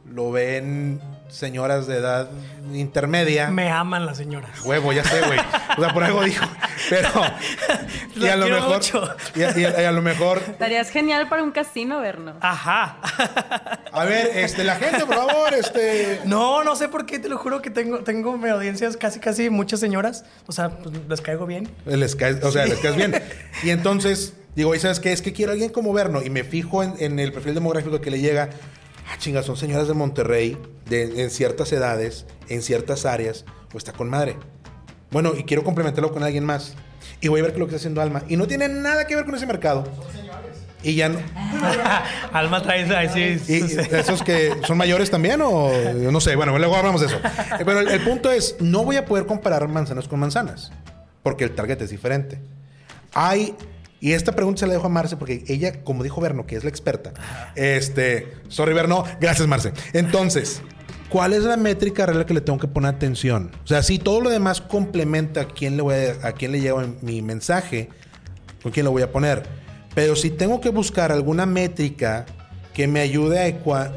[0.10, 1.02] lo ven
[1.36, 2.30] señoras de edad
[2.74, 3.50] intermedia.
[3.50, 4.62] Me aman las señoras.
[4.64, 5.40] Huevo, ya sé, güey.
[5.78, 6.46] O sea, por algo dijo.
[6.90, 7.10] Pero.
[8.16, 8.76] Y a lo mejor.
[8.76, 9.10] mucho.
[9.36, 10.38] Y a, y a- y a lo mejor.
[10.48, 12.34] Estarías genial para un casino, Verno.
[12.40, 12.98] Ajá.
[13.92, 16.22] A ver, este, la gente, por favor, este.
[16.24, 19.50] No, no sé por qué, te lo juro que tengo, tengo mi audiencias casi, casi
[19.50, 20.24] muchas señoras.
[20.48, 21.70] O sea, pues, les caigo bien.
[21.86, 23.22] Les caes, o sea, les caes bien.
[23.64, 25.12] Y entonces, digo, ¿y sabes qué?
[25.12, 26.22] Es que quiero a alguien como Verno.
[26.24, 28.50] Y me fijo en, en el perfil demográfico que le llega.
[29.08, 30.58] Ah, chinga, son señoras de Monterrey,
[30.90, 33.46] de, en ciertas edades, en ciertas áreas.
[33.74, 34.38] O está con madre.
[35.12, 36.76] Bueno, y quiero complementarlo con alguien más.
[37.22, 38.24] Y voy a ver qué es lo que está haciendo Alma.
[38.28, 39.86] Y no tiene nada que ver con ese mercado.
[40.84, 41.20] Y ya no.
[42.32, 43.54] Alma trae ahí sí.
[43.54, 43.78] ¿Y sí.
[43.92, 46.36] esos que son mayores también o no sé?
[46.36, 47.18] Bueno, luego hablamos de eso.
[47.18, 50.72] Eh, Pero el, el punto es, no voy a poder comparar manzanas con manzanas,
[51.24, 52.40] porque el target es diferente.
[53.16, 53.56] Hay,
[54.06, 56.64] y esta pregunta se la dejo a Marce, porque ella, como dijo Berno, que es
[56.64, 57.14] la experta,
[57.56, 59.74] este, sorry Berno, gracias Marce.
[59.94, 60.62] Entonces,
[61.10, 63.50] ¿cuál es la métrica real que le tengo que poner atención?
[63.64, 66.62] O sea, si todo lo demás complementa a quién le, voy a, a quién le
[66.62, 67.90] llevo mi mensaje,
[68.62, 69.42] ¿con quién lo voy a poner?
[69.96, 72.26] Pero si tengo que buscar alguna métrica
[72.76, 73.92] que me ayude a, ecua-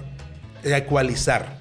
[0.65, 1.59] a ecualizar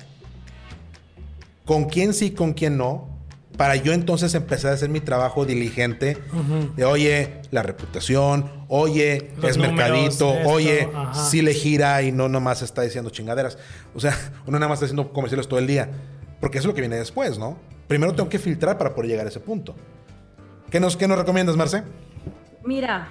[1.66, 3.16] con quién sí, con quién no,
[3.58, 6.17] para yo entonces empezar a hacer mi trabajo diligente
[6.76, 11.13] de, oye, la reputación, oye, Los es números, mercadito, esto, oye, ajá.
[11.26, 13.58] si le gira y no nomás está diciendo chingaderas.
[13.96, 14.15] O sea,
[14.46, 15.89] uno nada más está haciendo comerciales todo el día.
[16.39, 17.58] Porque eso es lo que viene después, ¿no?
[17.88, 19.76] Primero tengo que filtrar para poder llegar a ese punto.
[20.70, 21.84] ¿Qué nos, qué nos recomiendas, Marce?
[22.63, 23.10] Mira,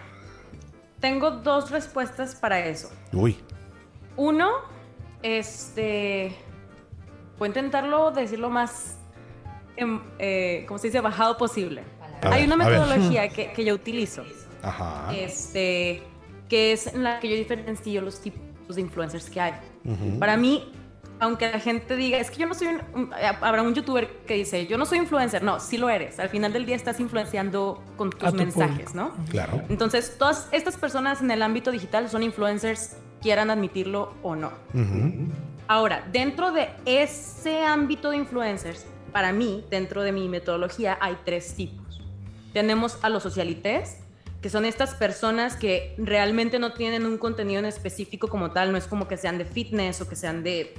[1.00, 2.90] tengo dos respuestas para eso.
[3.12, 3.36] Uy.
[4.16, 4.50] Uno,
[5.22, 6.36] este.
[7.38, 8.95] Voy a intentarlo decirlo más.
[9.76, 11.00] Em, eh, ¿Cómo se dice?
[11.00, 11.82] Bajado posible.
[12.22, 14.24] A Hay ver, una metodología que, que yo utilizo.
[14.62, 15.12] Ajá.
[15.14, 16.02] Este.
[16.48, 18.40] Que es en la que yo diferencio los tipos
[18.74, 19.52] de influencers que hay.
[20.18, 20.72] Para mí,
[21.18, 24.34] aunque la gente diga, es que yo no soy un, un- habrá un youtuber que
[24.34, 25.42] dice, yo no soy influencer.
[25.42, 26.18] No, sí lo eres.
[26.20, 29.12] Al final del día estás influenciando con tus tu mensajes, público.
[29.18, 29.24] ¿no?
[29.30, 29.62] Claro.
[29.68, 34.52] Entonces, todas estas personas en el ámbito digital son influencers, quieran admitirlo o no.
[35.68, 38.86] Ahora, dentro de ese ámbito de influencers,
[39.16, 42.02] para mí, dentro de mi metodología, hay tres tipos.
[42.52, 43.96] Tenemos a los socialites,
[44.42, 48.76] que son estas personas que realmente no tienen un contenido en específico como tal, no
[48.76, 50.74] es como que sean de fitness o que sean de,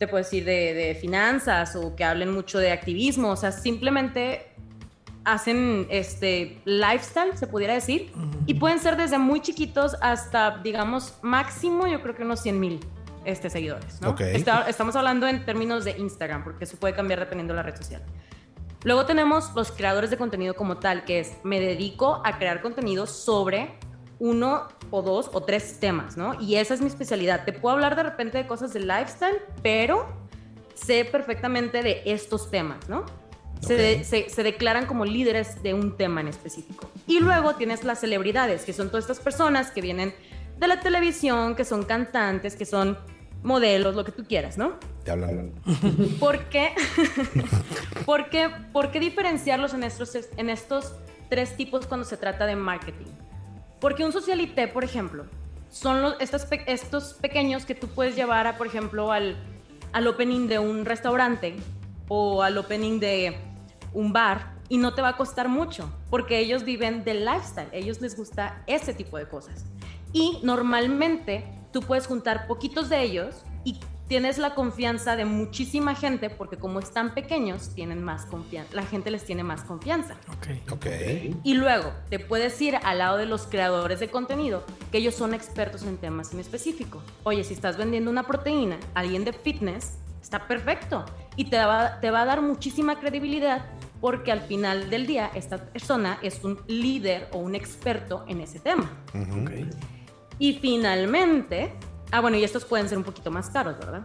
[0.00, 4.48] te puedo decir, de, de finanzas o que hablen mucho de activismo, o sea, simplemente
[5.22, 8.10] hacen este lifestyle, se pudiera decir,
[8.46, 12.80] y pueden ser desde muy chiquitos hasta, digamos, máximo, yo creo que unos 100 mil
[13.24, 14.00] este, seguidores.
[14.00, 14.10] ¿no?
[14.36, 17.76] Está- estamos hablando en términos de Instagram, porque eso puede cambiar dependiendo de la red
[17.76, 18.02] social.
[18.84, 23.06] Luego tenemos los creadores de contenido como tal, que es me dedico a crear contenido
[23.06, 23.74] sobre
[24.18, 26.40] uno o dos o tres temas, ¿no?
[26.40, 27.44] Y esa es mi especialidad.
[27.44, 30.06] Te puedo hablar de repente de cosas de lifestyle, pero
[30.74, 33.04] sé perfectamente de estos temas, ¿no?
[34.04, 36.90] Se- se declaran como líderes de un tema en específico.
[37.06, 40.12] Y luego tienes las celebridades, que son todas estas personas que vienen
[40.62, 42.96] de la televisión, que son cantantes, que son
[43.42, 44.78] modelos, lo que tú quieras, ¿no?
[45.04, 45.52] Te hablan.
[46.20, 46.72] ¿Por qué?
[48.06, 50.94] ¿Por qué, por qué diferenciarlos en estos, en estos
[51.28, 53.10] tres tipos cuando se trata de marketing?
[53.80, 55.26] Porque un socialité, por ejemplo,
[55.68, 59.36] son los, estos, estos pequeños que tú puedes llevar, a, por ejemplo, al,
[59.92, 61.56] al opening de un restaurante
[62.06, 63.36] o al opening de
[63.92, 68.00] un bar y no te va a costar mucho, porque ellos viven del lifestyle, ellos
[68.00, 69.64] les gusta ese tipo de cosas.
[70.12, 76.28] Y normalmente tú puedes juntar poquitos de ellos y tienes la confianza de muchísima gente,
[76.28, 80.16] porque como están pequeños, tienen más confianza, la gente les tiene más confianza.
[80.36, 80.72] Ok.
[80.72, 80.86] Ok.
[81.44, 85.32] Y luego te puedes ir al lado de los creadores de contenido, que ellos son
[85.32, 87.02] expertos en temas en específico.
[87.22, 91.06] Oye, si estás vendiendo una proteína, alguien de fitness, está perfecto.
[91.36, 93.64] Y te va, te va a dar muchísima credibilidad
[94.02, 98.58] porque al final del día esta persona es un líder o un experto en ese
[98.58, 98.90] tema.
[99.14, 99.44] Ujú.
[100.38, 101.72] Y finalmente,
[102.10, 104.02] ah bueno, y estos pueden ser un poquito más caros, ¿verdad?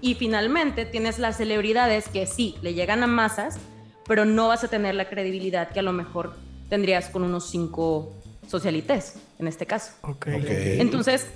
[0.00, 3.58] Y finalmente tienes las celebridades que sí, le llegan a masas,
[4.06, 6.34] pero no vas a tener la credibilidad que a lo mejor
[6.68, 8.12] tendrías con unos cinco
[8.46, 9.92] socialites, en este caso.
[10.02, 10.28] Ok.
[10.36, 10.48] Ok.
[10.48, 11.26] Entonces,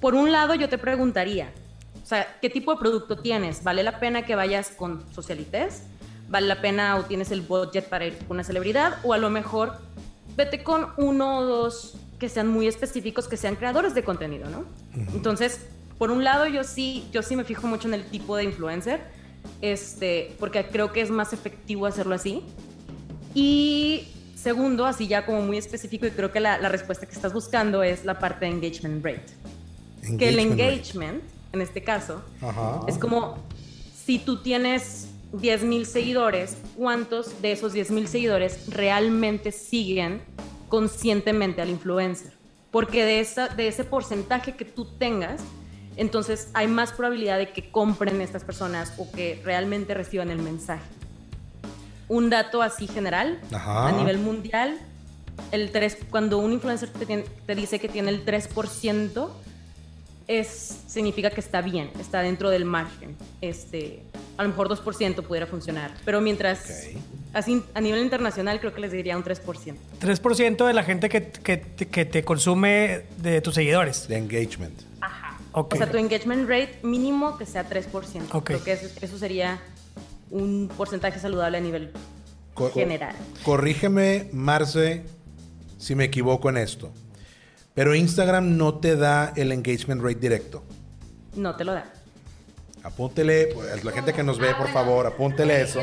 [0.00, 1.52] por un lado yo te preguntaría,
[2.02, 3.62] o sea, ¿qué tipo de producto tienes?
[3.62, 5.82] ¿Vale la pena que vayas con socialites?
[6.28, 8.98] ¿Vale la pena o tienes el budget para ir con una celebridad?
[9.04, 9.78] O a lo mejor
[10.36, 14.64] vete con uno o dos que sean muy específicos, que sean creadores de contenido, ¿no?
[15.14, 15.60] Entonces,
[15.98, 19.00] por un lado yo sí, yo sí me fijo mucho en el tipo de influencer,
[19.60, 22.42] este, porque creo que es más efectivo hacerlo así.
[23.34, 27.32] Y segundo, así ya como muy específico, y creo que la, la respuesta que estás
[27.32, 29.26] buscando es la parte de engagement rate.
[30.18, 31.30] que el Engagement rate.
[31.52, 32.80] en este caso, Ajá.
[32.86, 33.38] es como
[34.04, 35.08] si tú tienes
[35.40, 40.22] 10 mil seguidores, ¿cuántos de esos 10 mil seguidores realmente siguen
[40.68, 42.32] conscientemente al influencer?
[42.70, 45.40] Porque de, esa, de ese porcentaje que tú tengas,
[45.96, 50.84] entonces hay más probabilidad de que compren estas personas o que realmente reciban el mensaje.
[52.08, 53.88] Un dato así general, Ajá.
[53.88, 54.78] a nivel mundial,
[55.52, 59.28] el 3, cuando un influencer te, te dice que tiene el 3%,
[60.28, 63.16] es, significa que está bien, está dentro del margen.
[63.40, 64.02] Este,
[64.36, 66.88] a lo mejor 2% pudiera funcionar, pero mientras
[67.32, 69.74] así a nivel internacional creo que les diría un 3%.
[70.00, 74.08] 3% de la gente que, que, que te consume de tus seguidores.
[74.08, 74.80] De engagement.
[75.52, 75.74] Ok.
[75.74, 77.86] O sea, tu engagement rate mínimo que sea 3%.
[78.32, 78.44] Ok.
[78.44, 79.58] Creo que eso, eso sería
[80.30, 81.92] un porcentaje saludable a nivel
[82.52, 83.14] Co- general.
[83.42, 85.04] Corrígeme, Marce,
[85.78, 86.90] si me equivoco en esto.
[87.76, 90.64] Pero Instagram no te da el engagement rate directo.
[91.34, 91.84] No te lo da.
[92.82, 95.80] Apúntele, pues, la gente que nos ve, por favor, apúntele eso.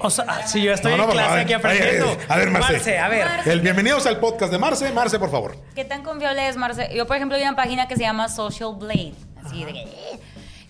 [0.00, 2.06] O sea, si yo estoy No, no, en clase a ver, aquí aprendiendo.
[2.06, 2.98] a ver, a ver, Marce.
[2.98, 3.26] a ver.
[3.44, 4.90] El bienvenidos al podcast de Marce.
[4.92, 5.54] Marce, por favor.
[5.74, 6.88] ¿Qué tan confiable es, Marce?
[6.94, 9.12] Yo, por ejemplo, vi una página que se llama Social Blade.
[9.44, 9.88] Así de que-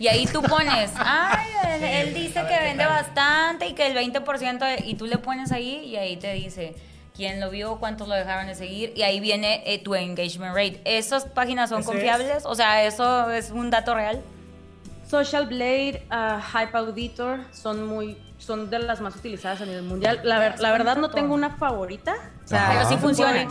[0.00, 4.58] Y ahí tú pones, ay, él, él dice que vende bastante y que el 20%,
[4.64, 6.74] de- y tú le pones ahí y ahí te dice
[7.18, 10.80] quién lo vio, cuántos lo dejaron de seguir, y ahí viene eh, tu engagement rate.
[10.84, 11.86] ¿Esas páginas son es.
[11.86, 12.46] confiables?
[12.46, 14.22] O sea, ¿eso es un dato real?
[15.10, 20.20] Social Blade, ah, Hype Auditor son muy son de las más utilizadas a nivel mundial.
[20.22, 22.14] La, ver- la verdad no tengo una favorita.
[22.44, 22.68] O sea.
[22.72, 23.48] Pero sí funcionan.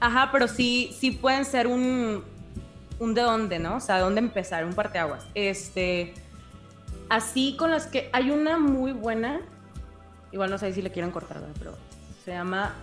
[0.00, 2.24] Ajá, pero sí, sí pueden ser un,
[2.98, 3.76] un de dónde, ¿no?
[3.76, 5.26] O sea, de dónde empezar, un parteaguas.
[5.34, 6.14] Este,
[7.10, 9.42] así con las que hay una muy buena,
[10.32, 11.54] igual no sé si le quieren cortar, ¿verdad?
[11.58, 11.72] pero
[12.24, 12.74] se llama...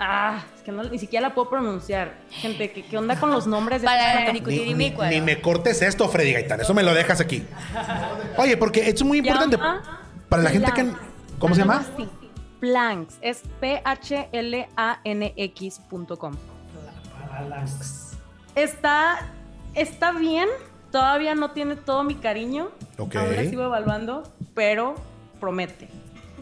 [0.00, 2.14] Ah, es que no, ni siquiera la puedo pronunciar.
[2.30, 6.08] Gente, ¿qué, qué onda con los nombres de Para Ni- Ni, ni- me cortes esto,
[6.08, 6.60] Freddy Gaitán.
[6.60, 7.44] Eso me lo dejas aquí.
[8.36, 9.56] Oye, porque es muy importante.
[9.56, 10.90] Llama Para la gente que.
[11.38, 11.84] ¿Cómo se llama?
[12.60, 13.18] Planks.
[13.20, 13.42] Es
[15.04, 16.36] P-H-L-A-N-X.com.
[18.54, 19.18] Está,
[19.74, 20.48] está bien.
[20.90, 22.70] Todavía no tiene todo mi cariño.
[22.98, 23.14] Ok.
[23.14, 24.22] La sigo evaluando,
[24.54, 24.94] pero
[25.40, 25.88] promete.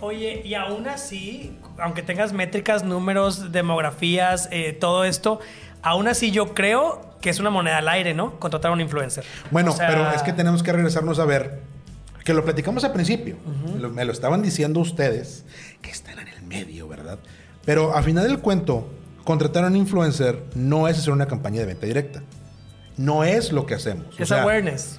[0.00, 5.40] Oye, y aún así, aunque tengas métricas, números, demografías, eh, todo esto,
[5.82, 8.38] aún así yo creo que es una moneda al aire, ¿no?
[8.40, 9.24] Contratar a un influencer.
[9.50, 11.60] Bueno, O sea, pero es que tenemos que regresarnos a ver
[12.24, 13.36] que lo platicamos al principio.
[13.80, 15.44] Lo- me lo estaban diciendo ustedes
[15.80, 17.18] que están en el medio, ¿verdad?
[17.64, 18.88] Pero a final del cuento,
[19.24, 22.22] contratar a un influencer no es hacer una campaña de venta directa.
[22.96, 24.06] No es lo que hacemos.
[24.18, 24.98] O Es sea, awareness.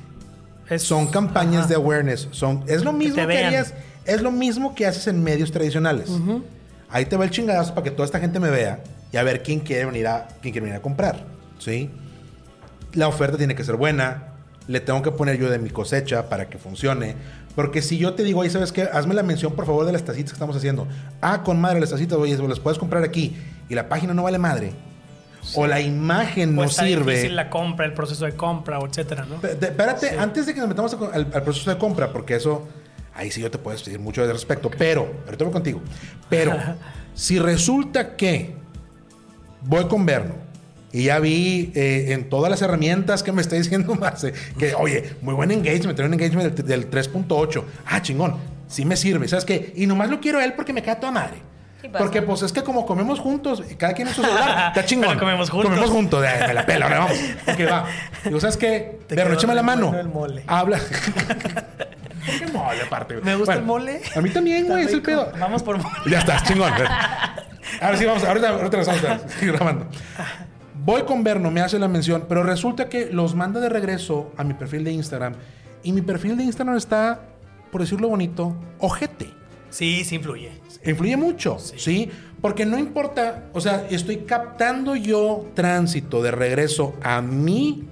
[0.70, 1.68] Es- Son campañas Ajá.
[1.68, 2.28] de awareness.
[2.32, 3.74] Son, es lo mismo que, harías,
[4.06, 6.10] es lo mismo que haces en medios tradicionales.
[6.94, 9.42] Ahí te va el chingadazo para que toda esta gente me vea y a ver
[9.42, 11.26] quién quiere venir a, quién quiere venir a comprar.
[11.58, 11.90] ¿Sí?
[12.94, 14.28] La oferta tiene que ser buena.
[14.68, 17.16] Le tengo que poner yo de mi cosecha para que funcione.
[17.56, 20.04] Porque si yo te digo, ahí sabes qué, hazme la mención por favor de las
[20.04, 20.88] tacitas que estamos haciendo.
[21.20, 23.36] Ah, con madre las tacitas, oye, las puedes comprar aquí.
[23.70, 24.74] Y la página no vale madre.
[25.56, 27.14] O la imagen o no está sirve.
[27.14, 29.36] difícil la compra, el proceso de compra, etcétera, ¿no?
[29.48, 32.68] Espérate, antes de que nos metamos al proceso de compra, porque eso,
[33.16, 35.82] ahí sí yo te puedo decir mucho al respecto, pero, ahorita voy contigo,
[36.30, 36.58] pero
[37.14, 38.56] si resulta que
[39.62, 40.36] voy con Berno
[40.92, 45.16] y ya vi eh, en todas las herramientas que me está diciendo Marce, que oye,
[45.22, 49.46] muy buen engagement, tiene un engagement del, del 3.8, ah, chingón, sí me sirve, ¿sabes
[49.46, 49.74] qué?
[49.76, 51.54] Y nomás lo quiero a él porque me queda toda madre.
[51.98, 55.10] Porque pues es que como comemos juntos, cada quien en su celular, está chingón.
[55.10, 55.70] Pero comemos juntos.
[55.70, 57.18] Comemos juntos, eh, me la pela, ahora vamos.
[57.48, 57.86] Ok, va.
[58.24, 59.00] Digo, ¿sabes qué?
[59.10, 59.98] Échame la mano.
[59.98, 60.44] el mole.
[60.48, 60.80] Habla.
[62.26, 63.16] ¿Qué mole aparte?
[63.22, 64.02] Me gusta Bueno, el mole.
[64.16, 65.32] A mí también, güey, es el pedo.
[65.40, 65.96] Vamos por mole.
[66.10, 66.72] Ya estás, chingón.
[67.82, 69.88] Ahora sí, vamos, ahorita, ahorita nos vamos a seguir grabando.
[70.86, 74.44] Voy con Berno, me hace la mención, pero resulta que los manda de regreso a
[74.44, 75.34] mi perfil de Instagram.
[75.82, 77.22] Y mi perfil de Instagram está,
[77.72, 79.30] por decirlo bonito, ojete.
[79.70, 80.52] Sí, sí influye.
[80.86, 82.12] Influye mucho, sí.
[82.42, 87.88] Porque no importa, o sea, estoy captando yo tránsito de regreso a mi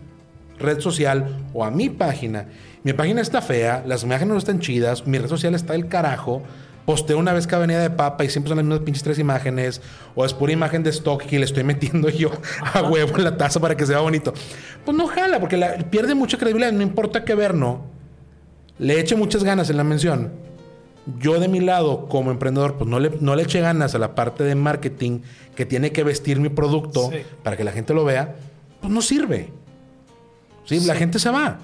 [0.60, 2.48] red social o a mi página.
[2.84, 6.42] Mi página está fea, las imágenes no están chidas, mi red social está del carajo.
[6.86, 9.82] Posteo una vez cada venida de papa y siempre son las mismas pinches tres imágenes.
[10.16, 12.32] O es pura imagen de stock que le estoy metiendo yo
[12.74, 14.34] a huevo en la taza para que se vea bonito.
[14.84, 16.72] Pues no jala, porque la- pierde mucha credibilidad.
[16.72, 17.84] No importa qué ver, no.
[18.80, 20.32] Le eche muchas ganas en la mención
[21.20, 24.14] yo de mi lado como emprendedor, pues no le, no le eché ganas a la
[24.14, 25.22] parte de marketing
[25.56, 27.18] que tiene que vestir mi producto Sí.
[27.42, 28.36] para que la gente lo vea,
[28.82, 29.50] pues no sirve.
[30.66, 31.58] Sí, la gente se va.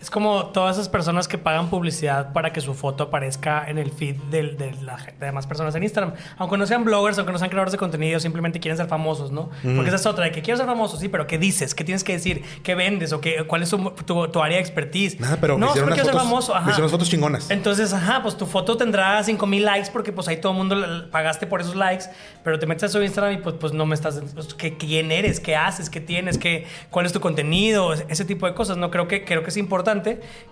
[0.00, 3.90] Es como todas esas personas que pagan publicidad para que su foto aparezca en el
[3.90, 4.42] feed de,
[4.82, 6.12] la, de demás personas en Instagram.
[6.36, 9.48] Aunque no sean bloggers, aunque no sean creadores de contenido, simplemente quieren ser famosos, ¿no?
[9.62, 11.74] Porque esa es otra, de que quiero ser famoso, sí, pero ¿qué dices?
[11.74, 12.42] ¿Qué tienes que decir?
[12.62, 13.14] ¿Qué vendes?
[13.14, 15.18] ¿O qué, cuál es tu, tu- tu área de expertise?
[15.18, 16.52] Nada, pero me no, hicieron solo quiero ser famoso.
[16.52, 16.70] me Ajá.
[16.72, 17.50] hicieron unas fotos chingonas.
[17.50, 20.76] Entonces, ajá, pues tu foto tendrá 5000 likes porque pues ahí todo el mundo
[21.10, 22.04] pagaste por esos likes,
[22.44, 24.20] pero te metes a su Instagram y pues, pues no me estás...
[24.34, 25.40] pues, ¿qué, ¿Quién eres?
[25.40, 25.88] ¿Qué haces?
[25.88, 26.36] ¿Qué tienes?
[26.36, 27.94] ¿Qué, ¿Cuál es tu contenido?
[27.94, 28.90] Ese tipo de cosas, ¿no?
[28.90, 29.85] Creo que, creo que es importante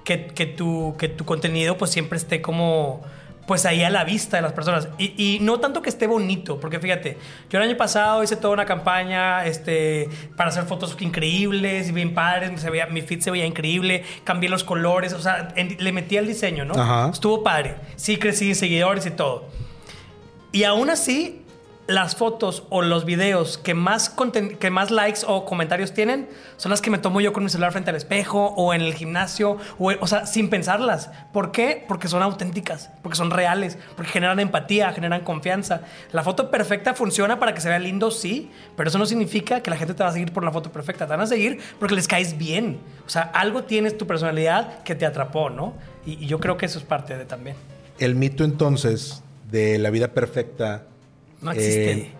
[0.05, 3.03] que, que, tu, que tu contenido pues siempre esté como
[3.47, 4.88] pues ahí a la vista de las personas.
[4.97, 7.18] Y, y no tanto que esté bonito, porque fíjate,
[7.51, 12.59] yo el año pasado hice toda una campaña este, para hacer fotos increíbles bien padres,
[12.59, 16.16] se veía, mi feed se veía increíble, cambié los colores, o sea, en- le metí
[16.16, 16.73] al diseño, ¿no?
[16.75, 17.11] Ajá.
[17.12, 17.75] Estuvo padre.
[17.97, 19.44] Sí crecí en seguidores y todo.
[20.51, 21.42] Y aún así,
[21.87, 24.14] las fotos o los videos que más,
[24.59, 27.73] que más likes o comentarios tienen son las que me tomo yo con mi celular
[27.73, 31.11] frente al espejo o en el gimnasio, o, o sea, sin pensarlas.
[31.33, 31.85] ¿Por qué?
[31.87, 35.83] Porque son auténticas, porque son reales, porque generan empatía, generan confianza.
[36.12, 39.70] La foto perfecta funciona para que se vea lindo, sí, pero eso no significa que
[39.70, 41.07] la gente te va a seguir por la foto perfecta.
[41.07, 42.79] Te van a seguir porque les caes bien.
[43.07, 45.75] O sea, algo tienes tu personalidad que te atrapó, ¿no?
[46.07, 47.57] Y, y yo creo que eso es parte de también.
[47.99, 50.85] El mito entonces de la vida perfecta.
[51.45, 51.92] No existe.
[51.92, 52.12] eh,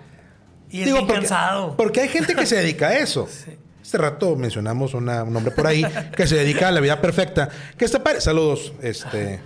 [0.71, 1.77] y es digo, bien porque, cansado.
[1.77, 3.29] Porque hay gente que se dedica a eso.
[3.85, 5.85] Este rato mencionamos una- un hombre por ahí
[6.17, 7.51] que se dedica a la vida perfecta.
[7.77, 8.23] Que está padre.
[8.23, 9.41] Saludos, este.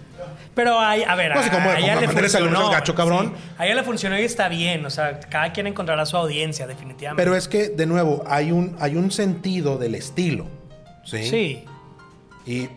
[0.54, 2.66] Pero hay, a ver, No sé cómo- a, a ella cómo le funcionó.
[2.68, 3.32] al gacho, cabrón.
[3.36, 4.86] Sí, a ella le funcionó y está bien.
[4.86, 7.20] O sea, cada quien encontrará su audiencia, definitivamente.
[7.20, 10.46] Pero es que, de nuevo, hay un, hay un sentido del estilo.
[11.04, 11.24] Sí.
[11.28, 11.64] Sí.
[12.46, 12.68] Y.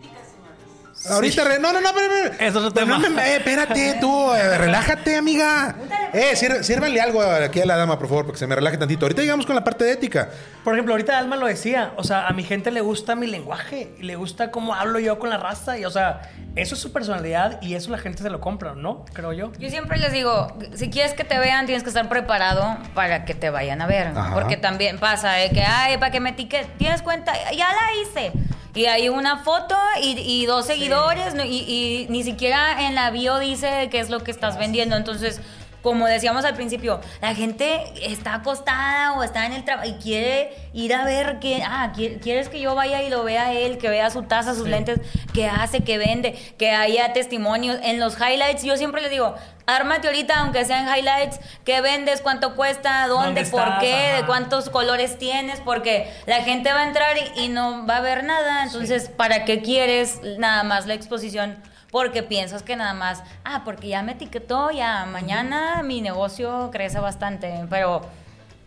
[1.10, 2.36] Ahorita, re- no, no, no, espérame.
[2.40, 3.08] Es otro Pues no tema.
[3.16, 5.74] me- eh, espérate, tú, eh, relájate, amiga.
[6.12, 8.76] Eh, sir- sírvanle algo aquí a la dama, por favor, para que se me relaje
[8.78, 9.04] tantito.
[9.06, 10.28] Ahorita llegamos con la parte de ética.
[10.62, 13.94] Por ejemplo, ahorita Alma lo decía, o sea, a mi gente le gusta mi lenguaje,
[13.98, 16.20] y le gusta cómo hablo yo con la raza, y o sea,
[16.54, 19.04] eso es su personalidad y eso la gente se lo compra, ¿no?
[19.12, 19.50] Creo yo.
[19.58, 23.34] Yo siempre les digo, si quieres que te vean, tienes que estar preparado para que
[23.34, 24.08] te vayan a ver.
[24.08, 24.34] Ajá.
[24.34, 28.32] Porque también pasa de que, ay, para que me etiquetes, tienes cuenta, ya la hice.
[28.74, 33.88] Y hay una foto y, y dos seguidores y ni siquiera en la bio dice
[33.90, 34.96] qué es lo que estás vendiendo.
[34.96, 35.40] Entonces,
[35.82, 40.54] como decíamos al principio, la gente está acostada o está en el trabajo y quiere
[40.72, 43.88] ir a ver que, ah, qui- quieres que yo vaya y lo vea él, que
[43.88, 45.00] vea su taza, sus lentes,
[45.34, 47.78] que hace, que vende, que haya testimonios.
[47.82, 49.34] En los highlights, yo siempre les digo,
[49.66, 53.80] ármate ahorita, aunque sean highlights, qué vendes, cuánto cuesta, dónde, ¿Dónde por estás?
[53.80, 54.16] qué, Ajá.
[54.18, 58.00] de cuántos colores tienes, porque la gente va a entrar y, y no va a
[58.00, 58.62] ver nada.
[58.64, 61.56] Entonces, ¿para qué quieres nada más la exposición?
[61.92, 66.98] Porque piensas que nada más, ah, porque ya me etiquetó, ya mañana mi negocio crece
[66.98, 68.00] bastante, pero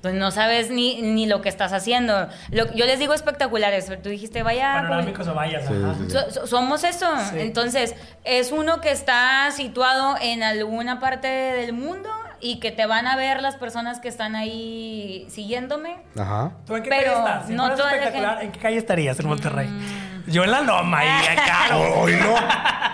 [0.02, 2.30] pues no sabes ni, ni lo que estás haciendo.
[2.52, 4.74] Lo- yo les digo espectaculares, tú dijiste, vaya...
[4.76, 5.96] Panorámicos o vayas, ajá.
[6.08, 7.08] So- so- somos eso.
[7.32, 7.40] Sí.
[7.40, 12.10] Entonces, es uno que está situado en alguna parte del mundo
[12.40, 15.98] y que te van a ver las personas que están ahí siguiéndome.
[16.20, 16.52] Ajá.
[16.68, 17.48] ¿Tú en qué Pero calle estás?
[17.48, 19.70] Si no espectacular, gente- ¿En qué calle estarías en Monterrey?
[20.28, 21.76] Yo en la loma y acá.
[21.76, 22.36] O- Oílo.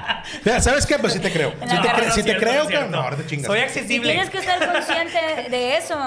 [0.61, 0.97] ¿Sabes qué?
[0.99, 1.51] Pues sí te creo.
[1.51, 2.73] Sí te, cre- no sí es te cierto, creo no es que.
[2.77, 2.91] cierto.
[2.91, 3.47] No, ahora te chingas.
[3.47, 4.11] Soy Y accesible.
[4.11, 5.97] tienes que estar consciente de eso.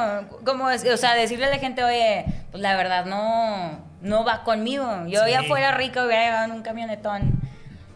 [0.45, 5.07] Como, o sea, decirle a la gente, oye, pues la verdad no, no va conmigo.
[5.07, 5.31] Yo Sí.
[5.31, 7.41] ya fuera rica hubiera llegado en un camionetón.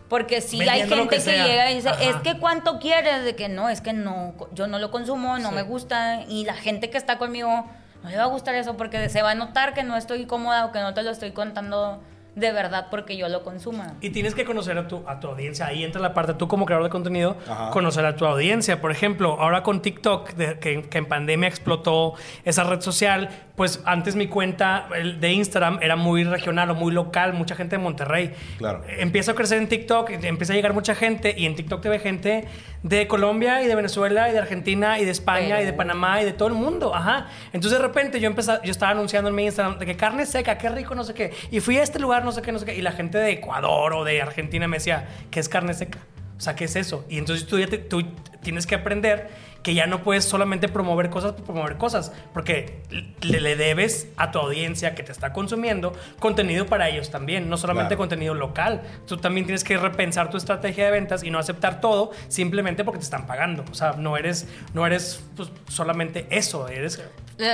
[0.09, 2.03] Porque si hay Vendiendo lo gente que que, llega y dice, Ajá.
[2.03, 5.51] es que cuánto quieres, de que no, es que no, yo no lo consumo, no
[5.51, 5.55] Sí.
[5.55, 6.23] me gusta.
[6.29, 7.67] Y la gente que está conmigo
[8.03, 10.65] no le va a gustar eso porque se va a notar que no estoy cómoda
[10.65, 12.03] o que no te lo estoy contando
[12.39, 13.95] de verdad porque yo lo consuma.
[14.01, 15.67] Y tienes que conocer a tu, a tu audiencia.
[15.67, 17.71] Ahí entra la parte, tú como creador de contenido, Ajá.
[17.71, 18.81] conocer a tu audiencia.
[18.81, 22.15] Por ejemplo, ahora con TikTok, de- que, que en pandemia explotó
[22.45, 27.33] esa red social, pues antes mi cuenta de Instagram era muy regional o muy local,
[27.33, 28.33] mucha gente de Monterrey.
[28.59, 28.83] Claro.
[28.99, 31.99] Empieza a crecer en TikTok, empieza a llegar mucha gente y en TikTok te ve
[31.99, 32.47] gente
[32.85, 36.25] de Colombia y de Venezuela y de Argentina y de España y de Panamá y
[36.25, 36.95] de todo el mundo.
[36.95, 37.27] Ajá.
[37.53, 40.57] Entonces de repente yo empecé, yo estaba anunciando en mi Instagram de que carne seca,
[40.57, 41.33] qué rico, no sé qué.
[41.51, 42.75] Y fui a este lugar, no sé qué, no sé qué.
[42.77, 45.99] Y la gente de Ecuador o de Argentina me decía, ¿qué es carne seca?
[46.37, 47.05] O sea, ¿qué es eso?
[47.09, 48.03] Y entonces tú ya te- tú
[48.43, 52.81] tienes que aprender que ya no puedes solamente promover cosas por promover cosas, porque
[53.23, 57.57] le, le debes a tu audiencia que te está consumiendo contenido para ellos también, no
[57.57, 57.99] solamente Claro.
[57.99, 58.83] contenido local.
[59.09, 62.99] Tú también tienes que repensar tu estrategia de ventas y no aceptar todo simplemente porque
[63.01, 63.65] te están pagando.
[63.71, 67.03] O sea, no eres, no eres pues, solamente eso, eres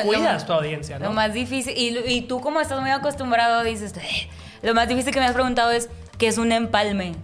[0.05, 1.07] cuidas lo- tu audiencia, ¿no?
[1.07, 4.29] Lo más difícil, y, y tú como estás muy acostumbrado, dices, "Eh",
[4.65, 5.89] lo más difícil que me has preguntado es,
[6.19, 7.15] ¿qué es un empalme?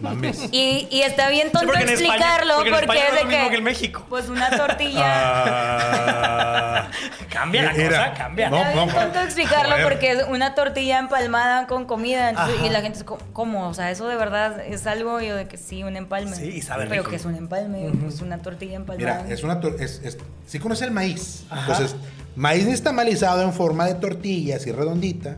[0.00, 0.44] Mames.
[0.52, 3.64] Y, y está bien tonto porque en España- explicarlo porque es de que, que en
[3.64, 4.06] México.
[4.08, 5.04] Pues una tortilla.
[5.06, 6.88] Ah.
[7.32, 8.50] Cambia la Mira, cosa, cambia.
[8.50, 12.30] no, Está bien tonto explicarlo porque es una tortilla empalmada con comida.
[12.30, 12.66] entonces- Ajá.
[12.66, 13.68] y la gente es como, ¿cómo?
[13.68, 16.36] O sea, eso de verdad es algo yo de que sí, un empalme.
[16.36, 17.10] Sí, y sabe Pero rico.
[17.10, 19.22] que es un empalme, es una tortilla empalmada.
[19.24, 19.60] Mira, es una.
[19.80, 21.44] Es, es, sí conoce el maíz.
[21.50, 21.96] Entonces,
[22.36, 25.36] maíz nixtamalizado en forma de tortilla, así redondita.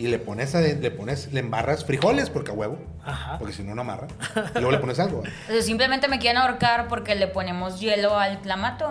[0.00, 2.78] Y le pones, ade- le pones, le embarras frijoles, porque a huevo.
[3.04, 3.36] Ajá.
[3.38, 4.06] Porque si no, no amarra.
[4.54, 5.22] Y luego le pones algo.
[5.42, 8.88] Entonces, simplemente me quieren ahorcar porque le ponemos hielo al clamato.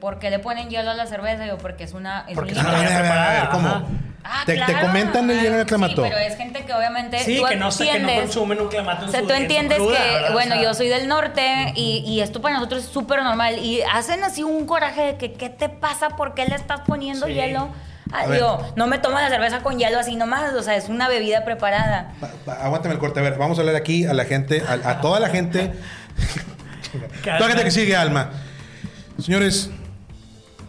[0.00, 1.46] ¿Por qué le ponen hielo a la cerveza?
[1.46, 2.24] Yo, porque es una.
[2.26, 3.88] Es Porque un es una A ver, a ver, a ¿cómo?
[4.24, 4.88] Ah, te, te claro.
[4.88, 6.02] comentan el hielo en el clamato.
[6.04, 7.20] Sí, pero es gente que obviamente.
[7.20, 9.32] Sí, tú que no sé, que no consumen un clamato en O sea, su- tú
[9.34, 10.30] en entiendes cruda, que, ¿verdad?
[10.30, 13.58] O bueno, sea, yo soy del norte y, y esto para nosotros es súper normal.
[13.60, 16.10] Y hacen así un coraje de que, ¿qué te pasa?
[16.10, 17.34] ¿Por qué le estás poniendo Sí.
[17.34, 17.68] hielo?
[18.12, 21.08] Ah, digo, no me tomo la cerveza con hielo así nomás, o sea, es una
[21.08, 22.12] bebida preparada.
[22.20, 23.20] Pa- pa- aguántame el corte.
[23.20, 25.72] A ver, vamos a hablar aquí a la gente, a, a toda la gente.
[27.22, 28.30] toda la gente que sigue, Alma.
[29.18, 29.70] Señores,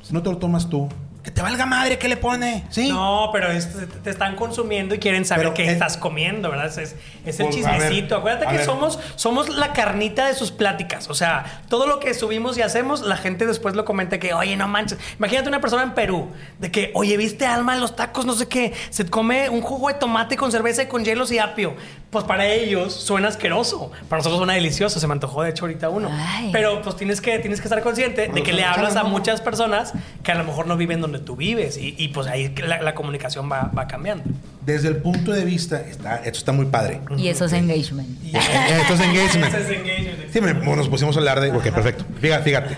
[0.03, 0.89] si no te lo tomas tú,
[1.23, 2.63] que te valga madre que le pone.
[2.71, 2.89] ¿Sí?
[2.89, 3.69] No, pero es-
[4.03, 6.65] te están consumiendo y quieren saber Pero qué es- estás comiendo, ¿verdad?
[6.67, 8.15] Es, es- el Pues, ver, chismecito.
[8.15, 8.65] Acuérdate que ver.
[8.65, 11.09] somos, somos la carnita de sus pláticas.
[11.09, 14.55] O sea, todo lo que subimos y hacemos, la gente después lo comenta que, oye,
[14.57, 14.97] no manches.
[15.19, 18.25] Imagínate una persona en Perú, de que, oye, ¿viste Alma en los tacos?
[18.25, 18.73] No sé qué.
[18.89, 21.75] Se come un jugo de tomate con cerveza y con hielos y apio.
[22.11, 23.89] Pues para ellos suena asqueroso.
[24.09, 24.99] Para nosotros suena delicioso.
[24.99, 26.09] Se me antojó, de hecho, ahorita uno.
[26.11, 26.49] Ay.
[26.51, 29.93] Pero pues tienes que, tienes que estar consciente de que le hablas a muchas personas
[30.21, 32.95] que a lo mejor no viven donde tú vives y, y, pues ahí la, la
[32.95, 34.25] comunicación va, va, cambiando.
[34.65, 36.99] Desde el punto de vista, está, esto está muy padre.
[37.15, 38.09] Y eso es engagement.
[38.21, 39.55] Y, esto es engagement.
[39.55, 40.33] Eso es engagement.
[40.33, 41.51] Sí, nos pusimos a hablar de...
[41.51, 42.03] Ok, perfecto.
[42.19, 42.77] Fíjate, fíjate.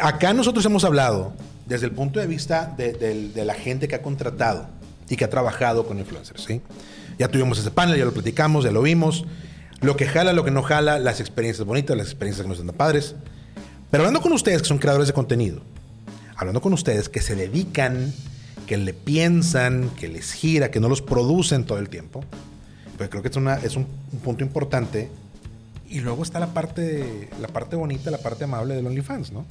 [0.00, 1.32] Acá nosotros hemos hablado
[1.66, 4.68] desde el punto de vista de, de, de la gente que ha contratado
[5.08, 6.62] y que ha trabajado con influencers, ¿sí?
[7.20, 9.26] Ya tuvimos ese panel, ya lo platicamos, ya lo vimos.
[9.82, 12.74] Lo que jala, lo que no jala, las experiencias bonitas, las experiencias que no están
[12.74, 13.14] padres.
[13.90, 15.60] Pero hablando con ustedes que son creadores de contenido,
[16.34, 18.14] hablando con ustedes que se dedican,
[18.66, 22.24] que le piensan, que les gira, que no los producen todo el tiempo,
[22.96, 25.10] pues creo que es, una, es un, un, punto importante.
[25.90, 29.44] Y luego está la parte, la parte bonita, la parte amable del OnlyFans, ¿no?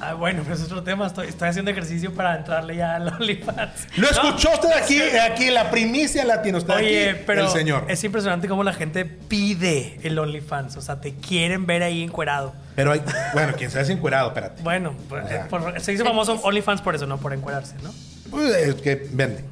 [0.00, 1.06] Ah, bueno, pues es otro tema.
[1.06, 3.86] Estoy, estoy, haciendo ejercicio para entrarle ya al OnlyFans.
[3.96, 7.84] Lo escuchó usted aquí, aquí, la primicia la tiene usted Oye, aquí, pero el señor.
[7.88, 10.76] Es impresionante cómo la gente pide el OnlyFans.
[10.76, 12.54] O sea, te quieren ver ahí encuerado.
[12.74, 13.02] Pero hay,
[13.34, 14.62] bueno, quien se hace encuerado, espérate.
[14.62, 17.94] Bueno, pues, o sea, por, se hizo famoso OnlyFans por eso, no por encuerarse, ¿no?
[18.30, 19.44] Pues es que vende.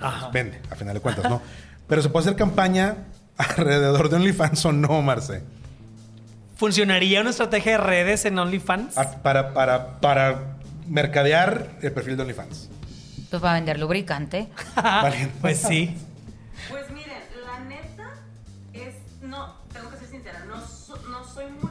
[0.00, 0.30] Ajá.
[0.32, 1.42] Vende, a final de cuentas, ¿no?
[1.88, 2.98] Pero se puede hacer campaña
[3.36, 5.42] alrededor de OnlyFans o no, Marce.
[6.58, 8.96] ¿Funcionaría una estrategia de redes en OnlyFans?
[9.22, 10.56] Para, para, para
[10.88, 12.68] mercadear el perfil de OnlyFans.
[13.30, 14.48] Pues para vender lubricante.
[14.74, 15.30] vale.
[15.40, 15.96] Pues sí.
[16.68, 18.10] Pues miren, la neta
[18.72, 18.96] es.
[19.22, 21.70] No, tengo que ser sincera, no, so, no soy muy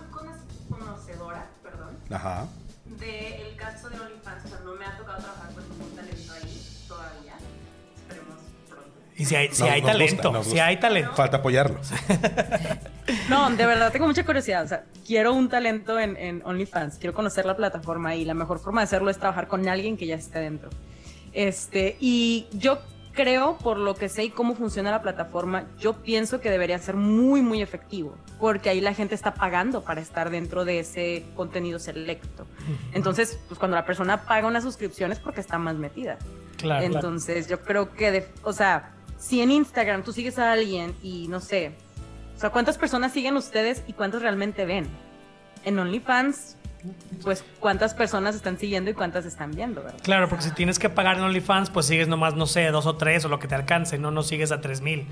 [0.69, 1.97] conocedora, perdón.
[2.09, 2.47] Ajá.
[2.85, 4.45] Del caso de OnlyFans.
[4.45, 7.33] O sea, no me ha tocado trabajar con ningún talento ahí todavía.
[7.97, 8.37] Esperemos
[8.69, 8.89] pronto.
[9.17, 11.13] Y si hay, si nos, hay nos talento, gusta, si hay talento.
[11.13, 11.81] Falta apoyarlo.
[13.29, 14.63] No, de verdad tengo mucha curiosidad.
[14.63, 16.97] O sea, quiero un talento en, en, OnlyFans.
[16.97, 20.07] Quiero conocer la plataforma y la mejor forma de hacerlo es trabajar con alguien que
[20.07, 20.69] ya esté dentro.
[21.33, 22.79] Este, y yo
[23.17, 26.95] creo, por lo que sé y cómo funciona la plataforma, yo pienso que debería ser
[26.95, 28.15] muy, muy efectivo.
[28.39, 32.45] Porque ahí la gente está pagando para estar dentro de ese contenido selecto.
[32.93, 36.17] Entonces, pues cuando la persona paga una suscripción es porque está más metida.
[36.57, 36.85] Claro.
[36.85, 37.61] Entonces, claro.
[37.61, 41.39] yo creo que, de, o sea, si en Instagram tú sigues a alguien y no
[41.39, 41.75] sé,
[42.37, 44.85] o sea, ¿cuántas personas siguen ustedes y cuántas realmente ven?
[45.65, 46.55] En OnlyFans,
[47.23, 49.99] pues cuántas personas están siguiendo y cuántas están viendo, ¿verdad?
[50.03, 52.95] Claro, porque si tienes que pagar en OnlyFans, pues sigues nomás, no sé, dos o
[52.95, 55.07] tres o lo que te alcance, no, no sigues a tres mil.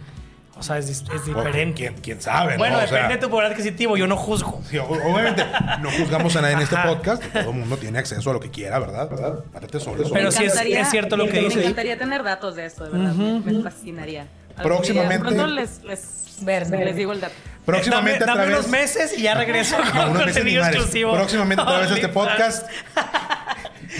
[0.58, 1.74] O sea, es, es diferente.
[1.74, 2.58] ¿Quién, ¿Quién, sabe?
[2.58, 2.82] Bueno, ¿no?
[2.82, 4.62] depende o sea, de tu poder adquisitivo, yo no juzgo.
[4.70, 5.44] Sí, obviamente,
[5.82, 7.24] no juzgamos a nadie en este podcast.
[7.34, 9.10] Todo el mundo tiene acceso a lo que quiera, ¿verdad?
[9.10, 9.44] ¿verdad?
[9.52, 10.14] Párate sobre eso.
[10.14, 11.56] Pero sí es, es, cierto lo que dices.
[11.56, 13.16] Me encantaría tener datos de esto, de verdad.
[13.16, 13.44] Uh -huh.
[13.44, 14.28] me, me, fascinaría.
[14.62, 15.20] Próximamente.
[15.20, 17.36] Pronto les, les, les digo el dato.
[17.66, 18.60] Próximamente dame, a través...
[18.60, 21.14] unos meses y ya regreso con contenido exclusivo.
[21.14, 22.68] Próximamente a través de este podcast.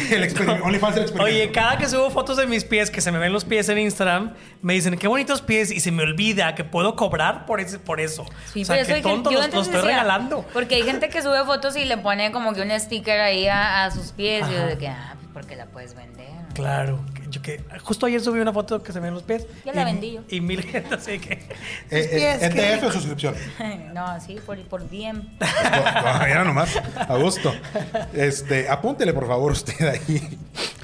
[0.10, 0.24] El
[0.62, 1.24] OnlyFans el experimento.
[1.24, 3.78] Oye, cada que subo fotos de mis pies, que se me ven los pies en
[3.78, 7.80] Instagram, me dicen qué bonitos pies y se me olvida que puedo cobrar por, ese,
[7.80, 8.26] por eso.
[8.52, 10.46] Sí, o sea, pero que tonto, los, los estoy decía, regalando.
[10.54, 13.86] Porque hay gente que sube fotos y le pone como que un sticker ahí a,
[13.86, 14.52] a sus pies Ajá.
[14.52, 16.28] y yo de que, ah, pues porque la puedes vender.
[16.54, 17.00] Claro,
[17.36, 19.46] yo que justo ayer subí una foto que se me ven los pies.
[19.66, 20.22] Ya la vendí yo.
[20.30, 21.34] Y mil gente así que.
[21.92, 23.36] Eh, pies, ¿ETF o suscripción?
[23.94, 25.38] no, sí, por, por DM.
[25.38, 27.54] Todavía nomás, a gusto.
[28.14, 30.40] Este, apúntele por favor usted ahí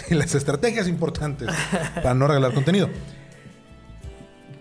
[0.09, 1.49] las estrategias importantes
[1.95, 2.89] para no regalar contenido.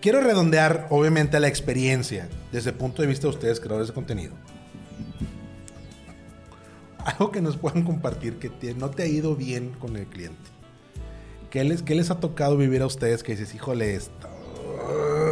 [0.01, 4.33] Quiero redondear, obviamente, la experiencia desde el punto de vista de ustedes, creadores de contenido.
[7.05, 10.49] Algo que nos puedan compartir que te, no te ha ido bien con el cliente.
[11.51, 14.29] ¿Qué les, ¿Qué les ha tocado vivir a ustedes que dices, híjole, esto?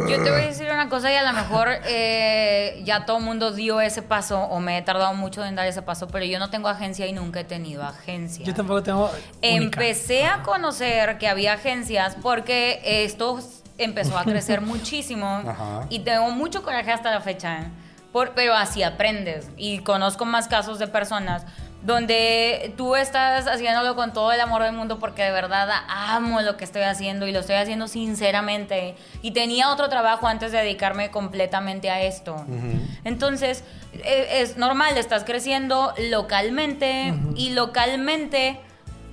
[0.06, 3.24] Yo te voy a decir una cosa y a lo mejor eh, ya todo el
[3.24, 6.38] mundo dio ese paso o me he tardado mucho en dar ese paso, pero yo
[6.38, 8.44] no tengo agencia y nunca he tenido agencia.
[8.44, 9.10] Yo tampoco tengo.
[9.40, 13.40] Empecé a conocer que había agencias porque esto
[13.78, 15.86] empezó a crecer muchísimo Ajá.
[15.88, 17.70] y tengo mucho coraje hasta la fecha.
[18.12, 21.46] Por, pero así aprendes y conozco más casos de personas
[21.82, 26.56] donde tú estás haciéndolo con todo el amor del mundo porque de verdad amo lo
[26.56, 31.10] que estoy haciendo y lo estoy haciendo sinceramente y tenía otro trabajo antes de dedicarme
[31.10, 32.34] completamente a esto.
[32.34, 32.98] Uh -huh.
[33.04, 33.64] Entonces,
[34.04, 37.32] es, es, normal, estás creciendo localmente uh -huh.
[37.36, 38.60] y localmente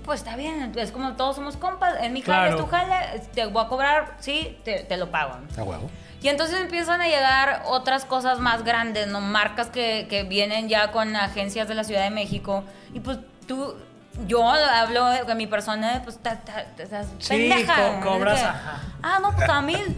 [0.04, 2.56] pues está bien, es como todos somos compas, en mi jale claro.
[2.56, 5.34] es tu jale, te voy a cobrar, sí, te, te lo pago.
[5.58, 5.90] A huevo.
[6.22, 9.22] Y entonces empiezan a llegar otras cosas más grandes, ¿no?
[9.22, 12.64] Marcas que, que vienen ya con agencias de la Ciudad de México.
[12.94, 13.76] Y pues tú,
[14.26, 16.40] yo hablo de mi persona, pues estás
[17.20, 18.00] sí, pendeja.
[18.02, 18.44] Co cobras.
[19.04, 19.96] Ah, no, pues a mil.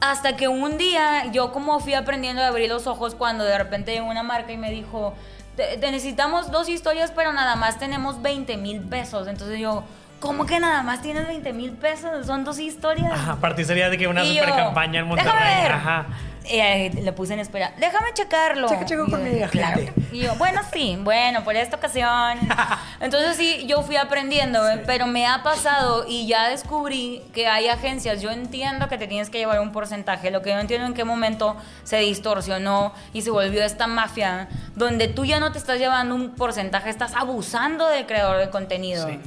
[0.00, 3.92] Hasta que un día yo como fui aprendiendo a abrir los ojos cuando de repente
[3.92, 5.14] llegó una marca y me dijo,
[5.56, 9.26] te, te necesitamos dos historias, pero nada más tenemos 20 mil pesos.
[9.26, 9.82] Entonces yo,
[10.20, 12.26] ¿cómo que nada más tienes 20 mil pesos?
[12.26, 13.12] Son dos historias.
[13.12, 15.62] Ajá, aparte sería de que una Y super yo, campaña en "Déjame Monterrey.
[15.62, 15.72] ver".
[15.72, 16.06] Ajá.
[16.50, 17.72] Eh, le puse en espera.
[17.78, 18.68] Déjame checarlo.
[18.70, 19.82] Checa, yo, con mi claro.
[20.12, 22.38] Y yo, bueno, sí, bueno, por esta ocasión.
[23.00, 28.22] Entonces sí, yo fui aprendiendo, pero me ha pasado y ya descubrí que hay agencias.
[28.22, 30.30] Yo entiendo que te tienes que llevar un porcentaje.
[30.30, 31.54] Lo que no entiendo en qué momento
[31.84, 36.30] se distorsionó y se volvió esta mafia donde tú ya no te estás llevando un
[36.34, 39.06] porcentaje, estás abusando del creador de contenido.
[39.06, 39.20] Sí.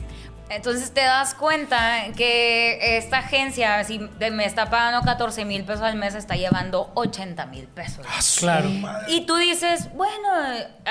[0.52, 5.82] Entonces te das cuenta que esta agencia, si de- me está pagando 14 mil pesos
[5.84, 8.06] al mes, está llevando 80 mil pesos.
[8.40, 8.70] Claro.
[9.08, 10.28] Y tú dices, bueno,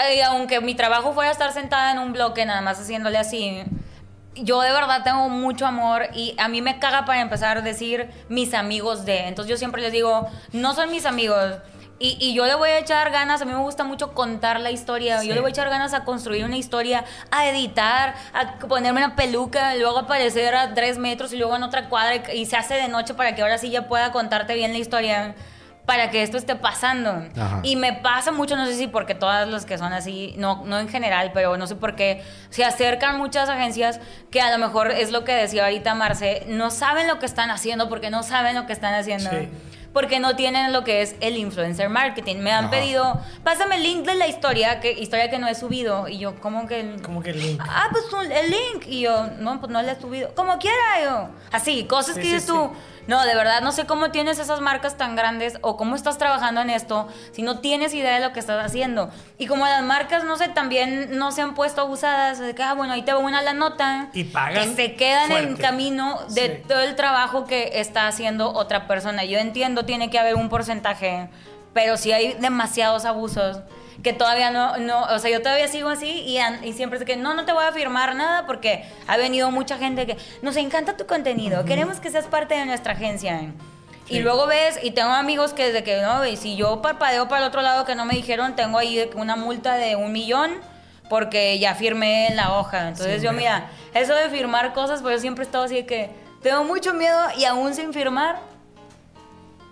[0.08, 3.62] eh, aunque mi trabajo fuera estar sentada en un bloque nada más haciéndole así,
[4.34, 8.54] yo de verdad tengo mucho amor y a mí me caga para empezar decir mis
[8.54, 9.26] amigos de.
[9.28, 11.56] Entonces yo siempre les digo, no son mis amigos.
[12.02, 14.70] Y, y yo le voy a echar ganas, a mí me gusta mucho contar la
[14.70, 19.04] historia, yo le voy a echar ganas a construir una historia, a editar, a ponerme
[19.04, 22.56] una peluca, luego aparecer a tres metros y luego en otra cuadra y, y se
[22.56, 25.34] hace de noche para que ahora sí ya pueda contarte bien la historia,
[25.84, 27.22] para que esto esté pasando.
[27.36, 27.60] Ajá.
[27.64, 30.78] Y me pasa mucho, no sé si porque todas las que son así, no, no
[30.78, 34.90] en general, pero no sé por qué, se acercan muchas agencias que a lo mejor
[34.90, 38.54] es lo que decía ahorita Marce, no saben lo que están haciendo porque no saben
[38.54, 39.30] lo que están haciendo.
[39.30, 39.48] Sí.
[39.92, 42.36] Porque no tienen lo que es el influencer marketing.
[42.36, 42.70] Me han Ajá.
[42.70, 46.06] pedido, pásame el link de la historia, que historia que no he subido.
[46.06, 46.96] Y yo, ¿cómo que?
[47.02, 47.60] Como que el link.
[47.68, 48.86] Ah, pues un- el link.
[48.86, 50.32] Y yo, no, pues no le he subido.
[50.36, 51.28] Como quiera yo.
[51.50, 52.70] Así, cosas Sí, que sí, dices tú.
[53.10, 56.60] No, de verdad, no sé cómo tienes esas marcas tan grandes o cómo estás trabajando
[56.60, 59.10] en esto si no tienes idea de lo que estás haciendo.
[59.36, 62.72] Y como las marcas, no sé, también no se han puesto abusadas de que, ah,
[62.74, 64.10] bueno, ahí te va una la nota.
[64.12, 66.62] Y pagan Que se quedan en camino de Sí.
[66.68, 69.24] todo el trabajo que está haciendo otra persona.
[69.24, 71.28] Yo entiendo, tiene que haber un porcentaje,
[71.72, 73.58] pero si hay demasiados abusos
[74.02, 77.16] que todavía no, no, o sea, yo todavía sigo así y, y siempre es que
[77.16, 80.96] no, no te voy a firmar nada porque ha venido mucha gente que nos encanta
[80.96, 83.40] tu contenido, queremos que seas parte de nuestra agencia.
[84.08, 84.20] Y Sí.
[84.20, 87.48] luego ves, y tengo amigos que desde que, no, y si yo parpadeo para el
[87.48, 90.50] otro lado que no me dijeron, tengo ahí una multa de un millón
[91.08, 92.88] porque ya firmé en la hoja.
[92.88, 95.86] Entonces Sí, yo, mira, eso de firmar cosas, pues yo siempre he estado así de
[95.86, 96.10] que
[96.42, 98.38] tengo mucho miedo y aún sin firmar,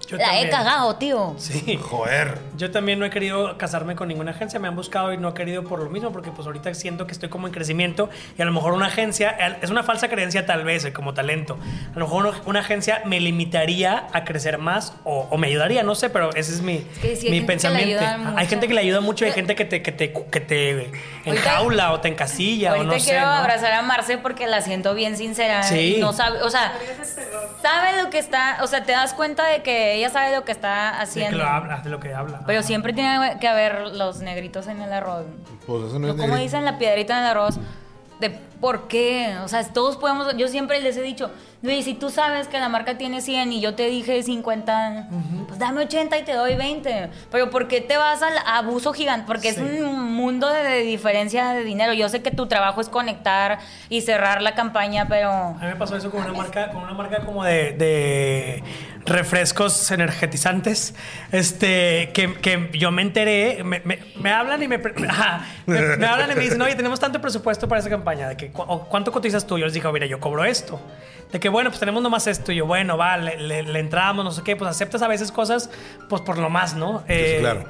[0.08, 1.34] Yo la he cagado, tío.
[1.36, 1.76] Sí.
[1.76, 2.38] Joder.
[2.56, 5.34] Yo también no he querido casarme con ninguna agencia, me han buscado y no he
[5.34, 8.46] querido por lo mismo, porque pues ahorita siento que estoy como en crecimiento y a
[8.46, 9.30] lo mejor una agencia,
[9.60, 11.58] es una falsa creencia tal vez eh, como talento,
[11.94, 15.94] a lo mejor una, agencia me limitaría a crecer más o, o me ayudaría, no
[15.94, 18.02] sé, pero ese es mi, que sí, mi pensamiento.
[18.36, 20.90] Hay gente que le ayuda mucho y hay gente que te, que te, que te
[21.24, 23.10] enjaula o te encasilla o no sé.
[23.10, 23.32] quiero ¿no?
[23.32, 25.62] abrazar a Marce porque la siento bien sincera.
[25.62, 25.98] Sí.
[26.00, 26.72] No sabe, o sea,
[27.62, 30.52] sabe lo que está, o sea, te das cuenta de que ella sabe lo que
[30.52, 31.38] está De que haciendo.
[31.38, 32.42] lo habla, de lo que habla.
[32.46, 32.66] Pero Ajá.
[32.66, 35.24] siempre tiene que haber los negritos en el arroz.
[35.66, 37.58] Pues eso no es como dicen la piedrita en el arroz.
[38.20, 39.36] De por qué.
[39.44, 40.36] O sea, todos podemos.
[40.36, 41.30] Yo siempre les he dicho,
[41.62, 45.06] Luis, si tú sabes que la marca tiene 100 y yo te dije 50,
[45.46, 47.10] pues dame 80 y te doy 20.
[47.30, 49.24] Pero ¿por qué te vas al abuso gigante?
[49.24, 49.60] Porque Sí.
[49.60, 51.92] es un mundo de, de diferencia de dinero.
[51.92, 55.30] Yo sé que tu trabajo es conectar y cerrar la campaña, pero.
[55.30, 58.64] A mí me pasó eso con una marca, con una marca como de, de
[59.08, 60.94] refrescos energetizantes,
[61.32, 66.34] este, que, que yo me enteré, me, me- me hablan y me, me, hablan y
[66.34, 69.58] me dicen, oye, tenemos tanto presupuesto para esa campaña, de que, ¿cuánto cotizas tú?
[69.58, 70.80] Yo les dije, mira, yo cobro esto.
[71.32, 72.52] De que, bueno, pues tenemos nomás esto.
[72.52, 75.30] Y yo, bueno, va, le, le- le entramos, no sé qué, pues aceptas a veces
[75.32, 75.70] cosas,
[76.08, 77.04] pues por lo más, ¿no?
[77.08, 77.64] Eh, claro.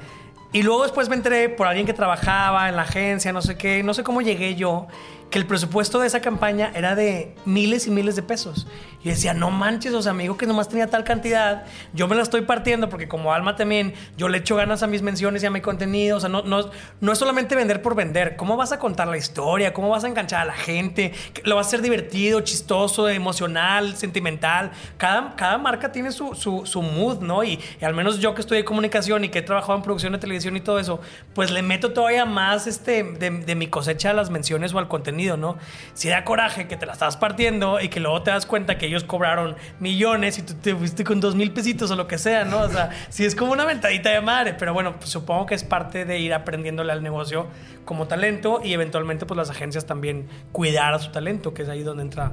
[0.52, 3.82] y luego después me enteré por alguien que trabajaba en la agencia, no sé qué,
[3.82, 4.86] no sé cómo llegué yo,
[5.30, 8.66] que el presupuesto de esa campaña era de miles y miles de pesos.
[9.04, 12.22] Y decía, no manches, o sea, amigo que nomás tenía tal cantidad, yo me la
[12.22, 15.50] estoy partiendo porque como Alma también, yo le echo ganas a mis menciones y a
[15.50, 16.70] mi contenido, o sea, no, no,
[17.00, 19.72] no es solamente vender por vender, ¿cómo vas a contar la historia?
[19.72, 21.12] ¿Cómo vas a enganchar a la gente?
[21.44, 24.72] ¿Lo vas a hacer divertido, chistoso, emocional, sentimental?
[24.96, 27.44] Cada, cada marca tiene su, su, su mood, ¿no?
[27.44, 30.18] Y, y al menos yo que estudié comunicación y que he trabajado en producción de
[30.18, 31.00] televisión y todo eso,
[31.34, 34.88] pues le meto todavía más este, de, de mi cosecha a las menciones o al
[34.88, 35.58] contenido, ¿no?
[35.94, 38.86] Si da coraje que te la estás partiendo y que luego te das cuenta que
[38.86, 42.44] ellos cobraron millones y tú te fuiste con dos mil pesitos o lo que sea,
[42.44, 42.60] ¿no?
[42.60, 45.64] O sea, sí es como una ventadita de madre, pero bueno, pues supongo que es
[45.64, 47.48] parte de ir aprendiéndole al negocio
[47.84, 51.82] como talento y eventualmente pues las agencias también cuidar a su talento, que es ahí
[51.82, 52.32] donde entra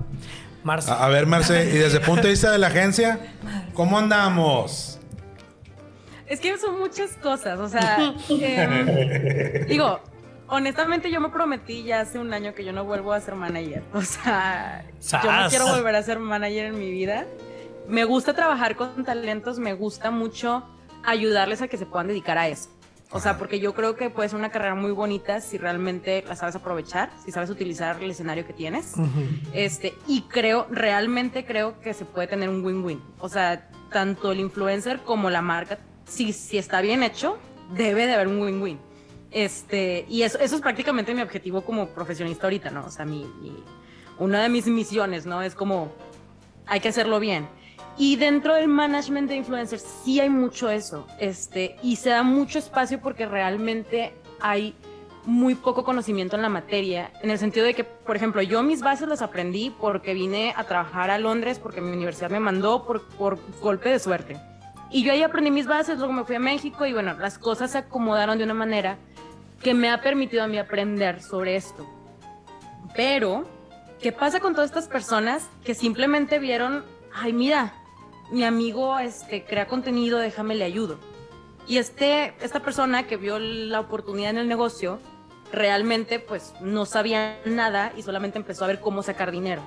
[0.63, 0.91] Marce.
[0.91, 3.19] A, a ver, Marce, y desde el punto de vista de la agencia,
[3.73, 4.99] ¿cómo andamos?
[6.27, 10.01] Es que son muchas cosas, o sea, em, digo,
[10.47, 13.83] honestamente yo me prometí ya hace un año que yo no vuelvo a ser manager,
[13.93, 14.85] o sea,
[15.23, 17.25] yo no quiero volver a ser manager en mi vida.
[17.87, 20.63] Me gusta trabajar con talentos, me gusta mucho
[21.03, 22.69] ayudarles a que se puedan dedicar a eso.
[23.11, 26.35] O sea, porque yo creo que puede ser una carrera muy bonita si realmente la
[26.35, 28.93] sabes aprovechar, si sabes utilizar el escenario que tienes.
[29.53, 33.01] Este, y creo, realmente creo que se puede tener un win-win.
[33.19, 37.37] O sea, tanto el influencer como la marca, si, si está bien hecho,
[37.75, 38.79] debe de haber un win-win.
[39.35, 42.85] Este, y eso, eso es prácticamente mi objetivo como profesionista ahorita, ¿no?
[42.85, 43.61] O sea, mi, mi-
[44.17, 45.41] una de mis misiones, ¿no?
[45.41, 45.91] Es como,
[46.65, 47.45] hay que hacerlo bien.
[47.97, 52.59] Y dentro del management de influencers sí hay mucho eso, este, y se da mucho
[52.59, 54.73] espacio porque realmente hay
[55.25, 58.81] muy poco conocimiento en la materia, en el sentido de que, por ejemplo, yo mis
[58.81, 63.05] bases las aprendí porque vine a trabajar a Londres, porque mi universidad me mandó por,
[63.17, 64.37] por golpe de suerte.
[64.91, 67.71] Y yo ahí aprendí mis bases, luego me fui a México y bueno, las cosas
[67.71, 68.97] se acomodaron de una manera
[69.65, 71.87] que me ha permitido a mí aprender sobre esto.
[72.95, 73.49] Pero,
[73.99, 77.73] ¿qué pasa con todas estas personas que simplemente vieron, ay, mira,
[78.29, 80.99] mi amigo este, crea contenido, déjame le ayudo?
[81.67, 84.99] Y este, esta persona que vio la oportunidad en el negocio,
[85.51, 89.63] realmente pues no sabía nada y solamente empezó a ver cómo sacar dinero.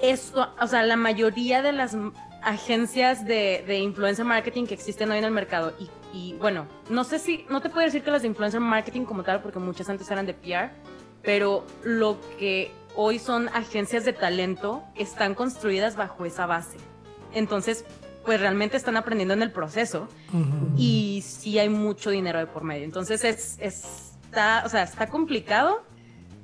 [0.00, 1.96] Eso, o sea, la mayoría de las
[2.42, 7.04] agencias de, de influencer marketing que existen hoy en el mercado, y, y, bueno, no
[7.04, 9.88] sé si, no te puedo decir que las de influencer marketing como tal, porque muchas
[9.90, 10.70] antes eran de PR,
[11.22, 16.78] pero lo que hoy son agencias de talento están construidas bajo esa base.
[17.34, 17.84] Entonces,
[18.24, 20.08] pues realmente están aprendiendo en el proceso
[20.76, 22.84] y sí hay mucho dinero de por medio.
[22.84, 25.82] Entonces es, es- está, o sea, está complicado.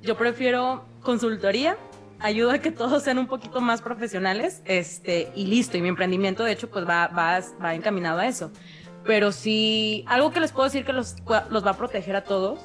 [0.02, 1.76] Yo prefiero consultoría,
[2.20, 5.76] ayuda a que todos sean un poquito más profesionales, este, y listo.
[5.76, 8.50] Y mi emprendimiento, de hecho, pues va, va, va encaminado a eso.
[9.04, 11.16] Pero sí, algo que les puedo decir que los,
[11.50, 12.60] los va a proteger a todos.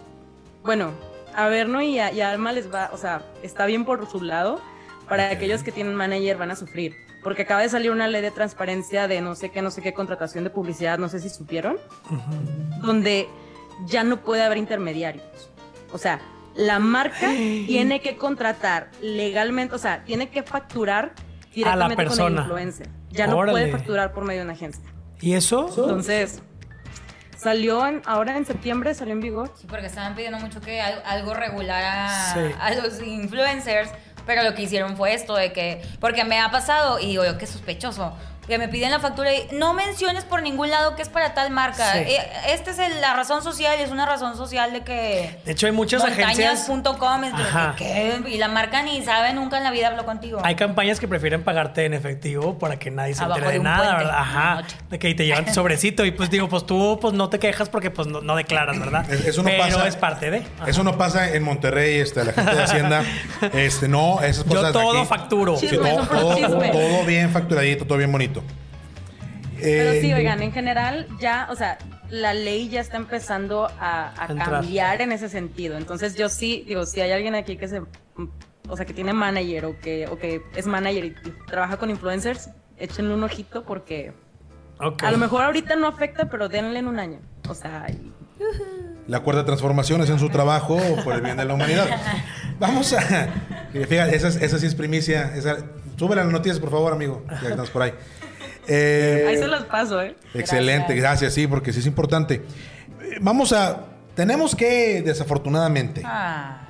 [0.63, 0.91] Bueno,
[1.35, 4.21] a Verno y a, y a Alma les va, o sea, está bien por su
[4.21, 4.61] lado.
[5.07, 6.93] Para aquellos que tienen manager van a sufrir.
[7.23, 9.93] Porque acaba de salir una ley de transparencia de no sé qué, no sé qué
[9.93, 11.77] contratación de publicidad, no sé si supieron,
[12.81, 13.27] donde
[13.85, 15.49] ya no puede haber intermediarios.
[15.91, 16.19] O sea,
[16.55, 21.13] la marca tiene que contratar legalmente, o sea, tiene que facturar
[21.53, 22.41] directamente con el persona.
[22.41, 22.89] influencer.
[23.11, 24.83] Ya no puede facturar por medio de una agencia.
[25.21, 25.67] ¿Y eso?
[25.67, 26.41] Entonces,
[27.37, 29.51] salió en- ahora en septiembre, salió en vigor.
[29.59, 32.39] Sí, porque estaban pidiendo mucho que al- algo regulara Sí.
[32.59, 33.89] a los influencers,
[34.25, 37.37] pero lo que hicieron fue esto de que, porque me ha pasado, y digo yo,
[37.37, 38.13] qué sospechoso,
[38.47, 41.51] que me piden la factura y no menciones por ningún lado que es para tal
[41.51, 41.93] marca.
[41.93, 41.99] Sí.
[41.99, 42.19] Eh,
[42.49, 45.37] Esta es el- la razón social y es una razón social de que...
[45.45, 46.67] De hecho, hay muchas agencias.
[46.69, 47.75] Montañas.com, es de Ajá.
[47.77, 47.83] que,
[48.23, 48.29] ¿qué?
[48.29, 50.39] y la marca ni sabe, nunca en la vida habló contigo.
[50.43, 53.77] Hay campañas que prefieren pagarte en efectivo para que nadie se Abajo entere de nada,
[53.85, 54.19] puente, ¿verdad?
[54.19, 54.63] Ajá.
[54.89, 57.67] De que te llevan tu sobrecito y pues digo, pues tú pues no te quejas
[57.69, 59.11] porque pues no, no declaras, ¿verdad?
[59.11, 59.87] Es- eso no Pero pasa.
[59.87, 60.37] es parte de.
[60.59, 60.69] Ajá.
[60.69, 63.03] Eso no pasa en Monterrey, este, la gente de Hacienda.
[63.53, 64.71] Este, no, esas Yo cosas.
[64.73, 65.57] todo aquí- facturo.
[65.57, 66.69] Sí, Chisme, todo, chisme.
[66.69, 68.36] todo bien facturadito, todo bien bonito.
[69.61, 71.77] Pero Eh, sí, oigan, en general ya, o sea,
[72.09, 75.77] la ley ya está empezando a, cambiar en ese sentido.
[75.77, 77.81] Entonces yo sí, digo, si hay alguien aquí que se,
[78.69, 81.89] o sea, que tiene manager o que, o que es manager y, y trabaja con
[81.89, 84.13] influencers, échenle un ojito porque
[84.79, 87.19] a lo mejor ahorita no afecta, pero denle en un año.
[87.49, 88.13] O sea, y-
[89.07, 91.87] La cuarta transformación es en su trabajo por el bien de la humanidad.
[92.59, 93.01] Vamos a.
[93.71, 95.33] Fíjate, esa, es- esa sí es primicia.
[95.35, 95.57] Esa,
[95.95, 97.23] sube las noticias, por favor, amigo.
[97.29, 97.93] Ya que estamos por ahí.
[98.67, 100.15] Eh, ahí se los paso, ¿eh?
[100.33, 102.43] Excelente, gracias, sí, porque sí es importante.
[103.21, 103.85] Vamos a.
[104.15, 106.67] Tenemos que, desafortunadamente, Ah.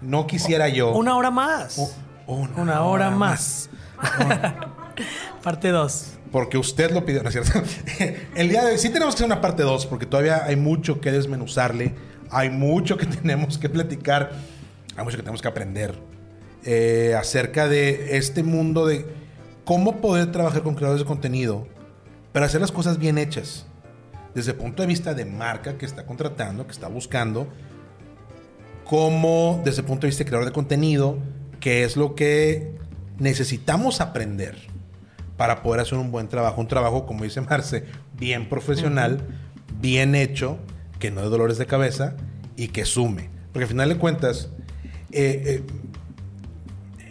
[0.00, 0.92] no quisiera yo.
[0.94, 1.76] Una hora más.
[1.78, 1.90] u-
[2.32, 3.68] una, Una hora más.
[5.42, 6.12] Parte 2.
[6.32, 7.62] Porque usted lo pidió, ¿no es cierto?
[8.34, 11.00] El día de hoy sí tenemos que hacer una parte 2 porque todavía hay mucho
[11.00, 11.94] que desmenuzarle,
[12.30, 14.32] hay mucho que tenemos que platicar,
[14.96, 15.94] hay mucho que tenemos que aprender
[16.64, 19.06] eh, acerca de este mundo de
[19.68, 21.68] cómo poder trabajar con creadores de contenido
[22.32, 23.66] para hacer las cosas bien hechas.
[24.34, 27.46] Desde el punto de vista de marca que está contratando, que está buscando,
[28.86, 31.18] como desde el punto de vista de creador de contenido,
[31.60, 32.78] que es lo que
[33.18, 34.56] necesitamos aprender
[35.36, 36.62] para poder hacer un buen trabajo.
[36.62, 37.84] Un trabajo, como dice Marce,
[38.18, 39.20] bien profesional,
[39.82, 40.56] bien hecho,
[40.98, 42.16] que no de dolores de cabeza
[42.56, 43.28] y que sume.
[43.52, 44.48] Porque al final de cuentas,
[45.12, 45.62] eh, eh,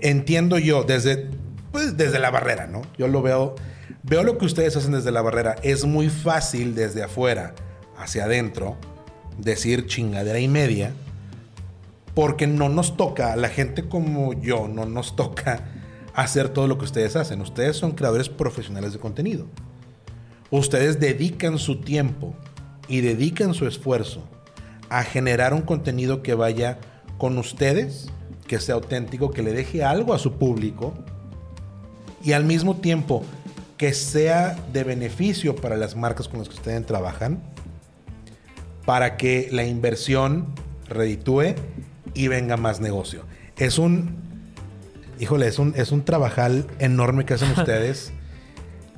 [0.01, 1.29] entiendo yo desde,
[1.77, 2.81] pues, desde la barrera, ¿no?
[2.97, 3.53] Yo lo veo,
[4.01, 5.57] veo lo que ustedes hacen desde la barrera.
[5.61, 7.53] Es muy fácil desde afuera
[7.95, 8.77] hacia adentro
[9.37, 10.91] decir chingadera y media
[12.15, 15.65] porque no nos toca, a la gente como yo, no nos toca
[16.15, 17.41] hacer todo lo que ustedes hacen.
[17.41, 19.45] Ustedes son creadores profesionales de contenido.
[20.49, 22.33] Ustedes dedican su tiempo
[22.87, 24.27] y dedican su esfuerzo
[24.89, 26.79] a generar un contenido que vaya
[27.19, 28.09] con ustedes,
[28.47, 30.95] que sea auténtico, que le deje algo a su público
[32.27, 33.23] y al mismo tiempo
[33.77, 37.41] que sea de beneficio para las marcas con las que ustedes trabajan
[38.85, 40.47] para que la inversión
[40.89, 41.55] reditúe
[42.13, 43.23] y venga más negocio.
[43.55, 44.17] Es un,
[45.21, 48.11] híjole, es un, es un trabajal enorme que hacen ustedes.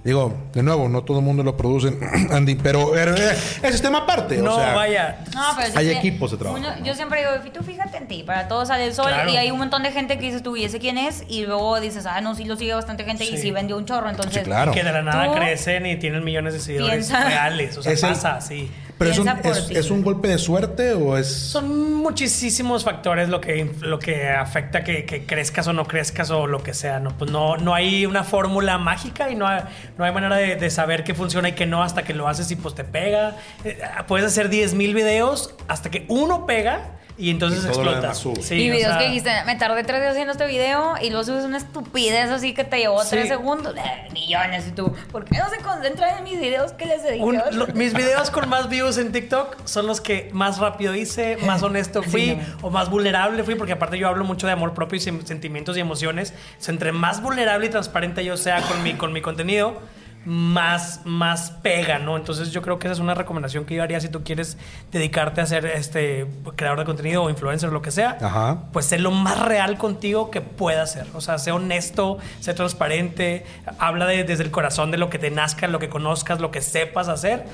[0.01, 1.97] Digo, de nuevo, no todo el mundo lo produce,
[2.31, 4.37] Andy, pero eh, es sistema aparte.
[4.37, 5.25] No, o sea, vaya.
[5.35, 6.85] No, pero Hay equipos de trabajo, uno- ¿no?
[6.85, 9.07] Yo siempre digo, tú fíjate en ti, para todos sale el sol.
[9.07, 9.29] Claro.
[9.29, 11.23] Y hay un montón de gente que dices tú, ¿y ese quién es?
[11.27, 13.51] Y luego dices, ah, no, sí lo sigue bastante gente y Sí.
[13.51, 14.09] vendió un chorro.
[14.09, 14.71] Entonces, Sí, claro.
[14.71, 17.77] Que de la nada crecen y tienen millones de seguidores piensa- reales.
[17.77, 18.71] O sea, Es el- pasa, sí.
[18.99, 19.75] Pero es un, es, ti.
[19.75, 21.27] es un golpe de suerte o es.
[21.27, 26.45] Son muchísimos factores lo que, lo que afecta que, que crezcas o no crezcas o
[26.45, 26.99] lo que sea.
[26.99, 29.61] No, pues no, no hay una fórmula mágica y no hay,
[29.97, 32.51] no hay manera de, de saber qué funciona y qué no hasta que lo haces
[32.51, 33.37] y pues te pega.
[33.63, 37.91] Eh, puedes hacer 10 mil videos hasta que uno pega y entonces Y todo lo
[37.91, 38.01] explota.
[38.01, 38.41] demás sube.
[38.41, 41.09] Sí, y o videos sea, que dijiste, me tardé tres días haciendo este video y
[41.09, 43.09] luego subes una estupidez así que te llevó Sí.
[43.11, 46.85] tres segundos, eh, millones y tú, ¿por qué no se concentran en mis videos que
[46.85, 47.23] les dediqué?
[47.23, 51.37] un- lo- mis videos con más views en TikTok son los que más rápido hice,
[51.45, 54.97] más honesto fui o más vulnerable fui, porque aparte yo hablo mucho de amor propio
[54.97, 56.33] y sen- sentimientos y emociones.
[56.57, 59.81] Sea, entre más vulnerable y transparente yo sea con mi, con mi contenido,
[60.25, 62.17] más, más pega, ¿no?
[62.17, 64.57] Entonces yo creo que esa es una recomendación que yo haría si tú quieres
[64.91, 68.17] dedicarte a ser este creador de contenido o influencer o lo que sea.
[68.21, 68.57] Ajá.
[68.73, 71.07] Pues sé lo más real contigo que puedas ser.
[71.15, 73.45] O sea, sé honesto, sé transparente,
[73.79, 76.61] habla de- desde el corazón de lo que te nazca, lo que conozcas, lo que
[76.61, 77.45] sepas hacer.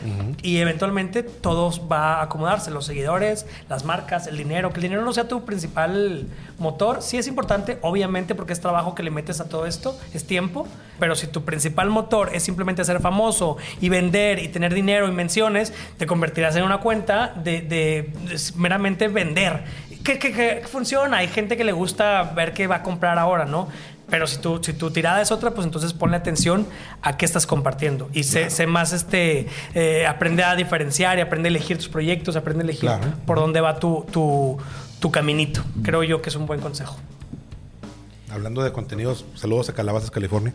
[0.42, 2.72] Y eventualmente todo va a acomodarse.
[2.72, 4.70] Los seguidores, las marcas, el dinero.
[4.72, 7.02] Que el dinero no sea tu principal motor.
[7.02, 10.68] Sí es importante, obviamente, porque es trabajo que le metes a todo esto, es tiempo.
[11.00, 15.12] Pero si tu principal motor es simplemente ser famoso y vender y tener dinero y
[15.12, 19.64] menciones, te convertirás en una cuenta de, de- de meramente vender.
[20.04, 21.18] Que, que- que funciona.
[21.18, 23.68] Hay gente que le gusta ver qué va a comprar ahora, ¿no?
[24.08, 26.68] Pero si tu, si tu tirada es otra, pues entonces ponle atención
[27.02, 28.08] a qué estás compartiendo.
[28.14, 32.36] Y sé, sé más, este, eh, aprende a diferenciar y aprende a elegir tus proyectos,
[32.36, 33.04] aprende a elegir Claro.
[33.26, 34.60] por dónde va tu, tu,
[35.00, 35.64] tu caminito.
[35.82, 36.98] Creo yo que es un buen consejo.
[38.36, 40.54] Hablando de contenidos, saludos a Calabazas, California.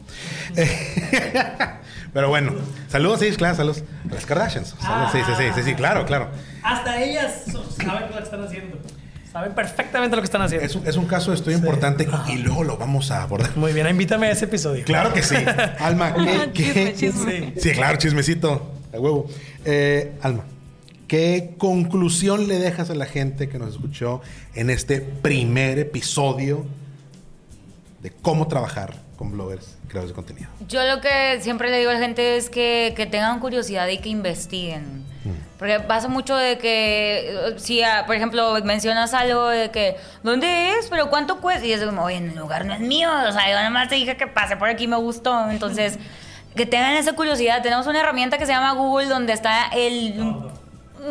[2.13, 2.53] Pero bueno,
[2.89, 3.85] saludos, sí, claro, saludos.
[4.11, 4.75] A las Kardashians.
[4.79, 6.29] Saludos, sí, sí, sí, sí, sí, claro, claro.
[6.63, 7.45] Hasta ellas
[7.83, 8.77] saben lo que están haciendo.
[9.33, 10.67] Saben perfectamente lo que están haciendo.
[10.67, 13.57] Es un, es un caso de estudio importante y luego lo vamos a abordar.
[13.57, 14.85] Muy bien, invítame a ese episodio.
[14.85, 15.37] Claro que sí.
[15.79, 17.55] Alma, ¿qué, qué- chisme.
[17.57, 18.75] Sí, claro, chismecito.
[18.93, 19.27] A huevo.
[19.65, 20.45] Eh, Alma,
[21.09, 24.21] ¿qué conclusión le dejas a la gente que nos escuchó
[24.55, 26.67] en este primer episodio
[28.01, 30.49] de cómo trabajar con bloggers, creadores de contenido?
[30.69, 33.99] Yo lo que siempre le digo a la gente es que, que tengan curiosidad y
[33.99, 35.01] que investiguen.
[35.59, 40.89] Porque pasa mucho de que, si ah, por ejemplo mencionas algo de que, ¿dónde es?
[40.89, 41.67] ¿Pero cuánto cuesta?
[41.67, 43.11] Y es como, oye, el lugar no es mío.
[43.29, 45.51] O sea, yo nada más te dije que pase por aquí, me gustó.
[45.51, 45.99] Entonces,
[46.57, 47.63] que tengan esa curiosidad.
[47.63, 50.15] Tenemos una herramienta que se llama Google donde está el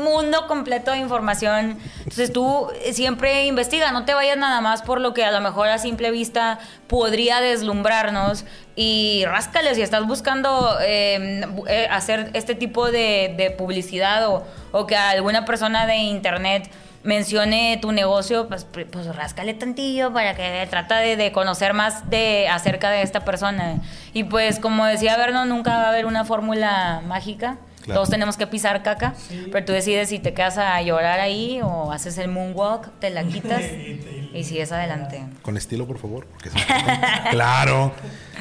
[0.04, 1.78] mundo completo de información.
[2.00, 5.68] Entonces tú siempre investiga, no te vayas nada más por lo que a lo mejor
[5.68, 12.92] a simple vista podría deslumbrarnos y ráscale si estás buscando bu- eh, hacer este tipo
[12.92, 14.46] de, publicidad o,
[14.88, 16.70] que alguna persona de internet
[17.04, 22.48] mencione tu negocio, pues, pr- pues ráscale tantillo para que trata de, conocer más de
[22.50, 23.78] acerca de esta persona.
[24.14, 27.58] Y pues como decía Vernon, nunca va a haber una fórmula mágica.
[27.90, 28.02] Claro.
[28.02, 29.16] Todos tenemos que pisar caca,
[29.52, 33.24] pero tú decides si te quedas a llorar ahí o haces el moonwalk, te la
[33.24, 33.64] quitas
[34.34, 35.26] y sigues adelante.
[35.42, 36.28] Con estilo, por favor.
[36.28, 36.56] porque es
[37.32, 37.92] claro.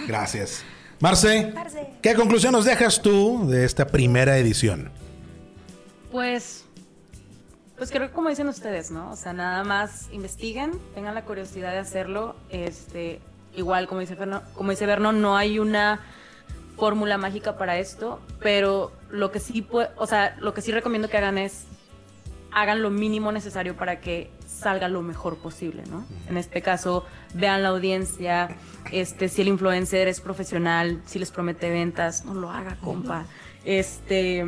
[0.07, 0.65] Gracias.
[1.01, 1.91] Marce, Marce.
[2.03, 4.91] ¿qué conclusión nos dejas tú de esta primera edición?
[6.11, 6.65] Pues,
[7.77, 9.11] pues creo que como dicen ustedes, ¿no?
[9.13, 12.35] O sea, nada más investiguen, tengan la curiosidad de hacerlo.
[12.51, 13.21] Este,
[13.55, 16.01] igual como dice Ferno, como dice Vernon, no hay una
[16.79, 19.67] fórmula mágica para esto, pero lo que sí
[19.97, 21.67] o sea, lo que sí recomiendo que hagan es
[22.51, 26.07] hagan lo mínimo necesario para que salga lo mejor posible, ¿no?
[26.29, 27.05] En este caso,
[27.35, 28.57] vean la audiencia,
[28.91, 33.27] este, si el influencer es profesional, si les promete ventas, no lo haga, compa.
[33.65, 34.45] Este,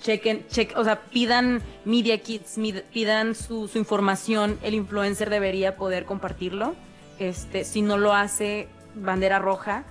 [0.00, 2.58] chequen, check, o sea, pidan media kits,
[2.92, 6.74] pidan su, su información, el influencer debería poder compartirlo.
[7.18, 9.84] Este, si no lo hace, bandera roja.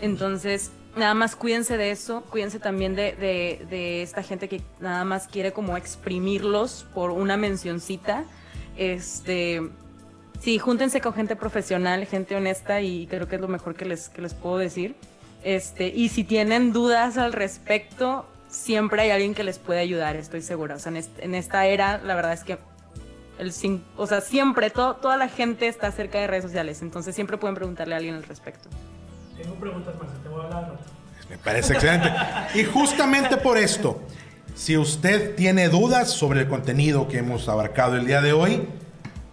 [0.00, 3.12] Entonces, nada más cuídense de eso, cuídense también de,
[3.70, 8.24] de- esta gente que nada más quiere como exprimirlos por una mencioncita.
[8.76, 9.60] Este,
[10.40, 14.08] sí, júntense con gente profesional, gente honesta y creo que es lo mejor que les,
[14.08, 14.94] que les puedo decir.
[15.44, 20.42] Este, y si tienen dudas al respecto, siempre hay alguien que les puede ayudar, estoy
[20.42, 20.74] segura.
[20.76, 22.58] O sea, en, est- en esta era, la verdad es que
[23.38, 23.52] el,
[23.96, 27.54] o sea, siempre, to- toda la gente está cerca de redes sociales, entonces siempre pueden
[27.54, 28.68] preguntarle a alguien al respecto.
[29.40, 30.84] Tengo preguntas más, te voy a hablar al rato.
[31.30, 32.10] Me parece excelente.
[32.54, 34.00] Y justamente por esto,
[34.54, 38.68] Si usted tiene dudas sobre el contenido que hemos abarcado el día de hoy,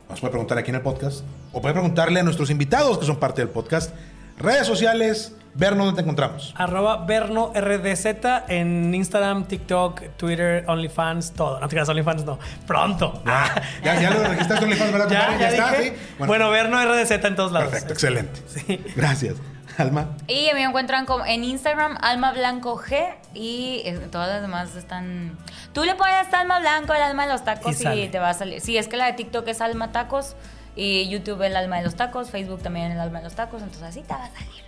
[0.08, 3.16] nos puede preguntar aquí en el podcast o puede preguntarle a nuestros invitados que son
[3.16, 3.96] parte del podcast.
[4.38, 6.54] Redes sociales, Verno, ¿dónde te encontramos?
[6.58, 8.06] Arroba Berno RDZ
[8.50, 11.60] en Instagram, TikTok, Twitter, OnlyFans, todo.
[11.60, 12.38] No te creas, OnlyFans no.
[12.68, 13.24] Pronto.
[13.26, 15.10] Ya, ya, ya lo registraste en OnlyFans, ¿verdad?
[15.10, 15.82] Ya, ya, está.
[15.82, 15.94] ¿sí?
[16.20, 17.70] Bueno, Berno RDZ en todos lados.
[17.70, 18.42] Perfecto, excelente.
[18.48, 18.84] Sí.
[18.96, 19.36] Gracias.
[19.78, 20.10] Alma.
[20.28, 25.38] Y me encuentran como en Instagram Alma Blanco G y eh, todas las demás están...
[25.74, 28.62] Tú le pones Alma Blanco, el alma de los tacos Y te va a salir.
[28.62, 30.36] Sí, es que la de TikTok es Alma Tacos
[30.76, 33.84] y YouTube el alma de los tacos, Facebook también el alma de los tacos, entonces
[33.84, 34.66] así te va a salir.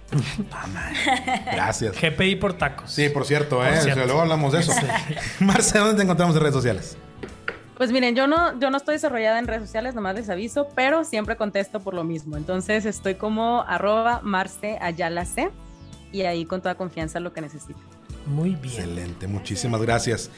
[1.53, 1.95] Gracias.
[2.01, 2.91] GPI por tacos.
[2.91, 3.78] Sí, por cierto, ¿eh?
[3.78, 4.72] O sea, luego hablamos de eso.
[5.39, 6.97] Marce, ¿dónde te encontramos en redes sociales?
[7.78, 11.03] Pues miren, yo no, yo no estoy desarrollada en redes sociales, nomás les aviso, pero
[11.03, 12.36] siempre contesto por lo mismo.
[12.36, 15.51] Entonces estoy como arroba Marce Ayala C
[16.11, 17.84] y ahí con toda confianza lo que necesiten.
[18.25, 18.73] Muy bien.
[18.73, 20.32] Excelente, muchísimas gracias.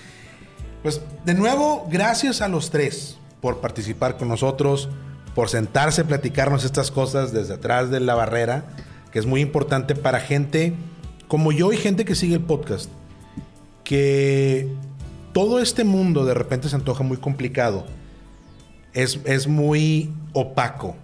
[0.83, 4.89] Pues de nuevo, gracias a los tres por participar con nosotros,
[5.33, 8.65] por sentarse a platicarnos estas cosas desde atrás de la barrera,
[9.13, 10.73] que es muy importante para gente
[11.29, 12.89] como yo y gente que sigue el podcast,
[13.85, 14.67] que
[15.33, 17.85] todo este mundo de repente se antoja muy complicado,
[18.93, 20.95] es, es muy opaco.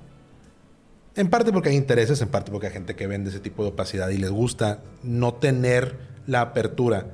[1.15, 3.69] En parte porque hay intereses, en parte porque hay gente que vende ese tipo de
[3.69, 5.97] opacidad y les gusta no tener
[6.27, 7.07] la apertura.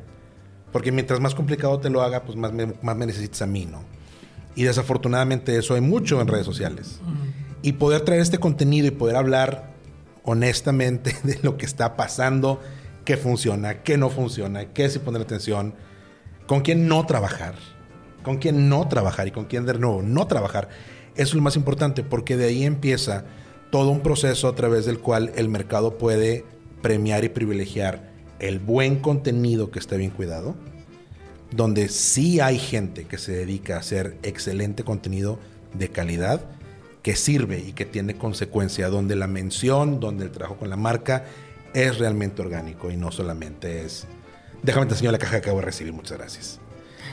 [0.72, 3.66] Porque mientras más complicado te lo haga, pues más me, más me necesitas a mí,
[3.66, 3.84] ¿no?
[4.56, 7.00] Y desafortunadamente eso hay mucho en redes sociales.
[7.62, 9.72] Y poder traer este contenido y poder hablar
[10.24, 12.60] honestamente de lo que está pasando,
[13.06, 15.74] qué funciona, qué no funciona, qué sí poner atención,
[16.48, 17.56] con quién no trabajar,
[18.24, 20.70] con quién no trabajar y con quién de nuevo no trabajar.
[21.16, 23.26] Eso es lo más importante porque de ahí empieza
[23.70, 26.46] todo un proceso a través del cual el mercado puede
[26.82, 30.56] premiar y privilegiar el buen contenido que está bien cuidado,
[31.52, 35.40] donde sí hay gente que se dedica a hacer excelente contenido
[35.74, 36.42] de calidad,
[37.02, 41.26] que sirve y que tiene consecuencia, donde la mención, donde el trabajo con la marca
[41.74, 44.08] es realmente orgánico y no solamente es...
[44.64, 46.60] Déjame te enseño la caja que acabo de recibir, muchas gracias.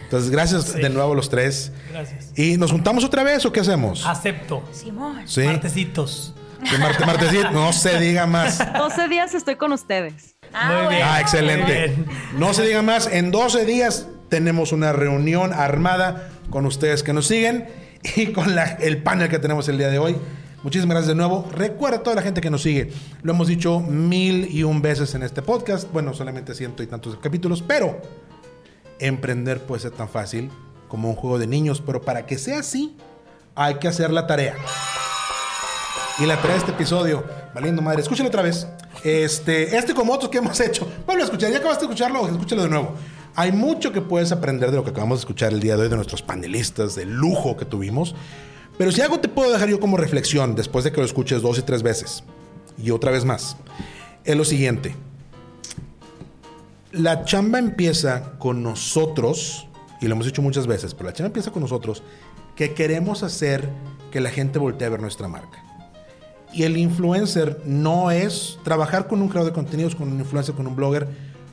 [0.04, 0.80] Entonces, gracias Sí.
[0.80, 1.70] de nuevo a los tres.
[1.90, 2.32] Gracias.
[2.36, 4.06] ¿Y nos juntamos otra vez o qué hacemos?
[4.06, 4.62] Acepto.
[4.72, 5.20] Simón.
[5.26, 5.42] Sí.
[5.42, 6.34] Martesitos.
[6.80, 8.58] Marte, martesito, no se diga más.
[8.76, 10.34] 12 días estoy con ustedes.
[10.52, 11.06] Ah, Muy bien.
[11.06, 11.62] Ah, excelente.
[11.88, 12.06] Muy bien.
[12.38, 13.06] No se diga más.
[13.06, 17.68] En 12 días tenemos una reunión armada con ustedes que nos siguen
[18.16, 20.16] y con la- el panel que tenemos el día de hoy.
[20.62, 21.48] Muchísimas gracias de nuevo.
[21.52, 22.92] Recuerda a toda la gente que nos sigue.
[23.22, 25.90] Lo hemos dicho mil y un veces en este podcast.
[25.92, 28.00] Bueno, solamente ciento y tantos capítulos, pero
[28.98, 30.50] emprender puede ser tan fácil
[30.88, 31.80] como un juego de niños.
[31.84, 32.96] Pero para que sea así,
[33.54, 34.56] hay que hacer la tarea.
[36.18, 38.66] Y la tarea de este episodio, valiendo madre, escúchalo otra vez.
[39.04, 40.88] Este, este como otros que hemos hecho.
[41.06, 42.94] Vuelve a escuchar, ya acabaste de escucharlo, escúchalo de nuevo.
[43.36, 45.88] Hay mucho que puedes aprender de lo que acabamos de escuchar el día de hoy
[45.88, 48.16] de nuestros panelistas, del lujo que tuvimos.
[48.78, 51.58] Pero si algo te puedo dejar yo como reflexión después de que lo escuches dos
[51.58, 52.22] y tres veces
[52.82, 53.56] y otra vez más,
[54.24, 54.94] es lo siguiente.
[56.92, 59.66] La chamba empieza con nosotros,
[60.00, 62.04] y lo hemos dicho muchas veces, pero la chamba empieza con nosotros,
[62.54, 63.68] que queremos hacer
[64.12, 65.64] que la gente voltee a ver nuestra marca.
[66.52, 70.66] Y el influencer no es trabajar con un creador de contenidos, con un influencer, con
[70.66, 71.08] un blogger,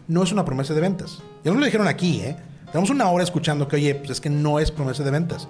[0.07, 1.21] no es una promesa de ventas.
[1.43, 2.38] Ya no lo dijeron aquí, ¿eh?
[2.67, 5.47] Tenemos una hora escuchando que, oye, pues es que no es promesa de ventas.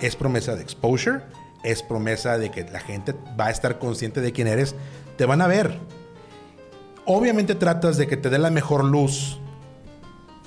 [0.00, 1.20] Es promesa de exposure,
[1.62, 4.74] es promesa de que la gente va a estar consciente de quién eres,
[5.16, 5.78] te van a ver.
[7.04, 9.38] Obviamente tratas de que te dé la mejor luz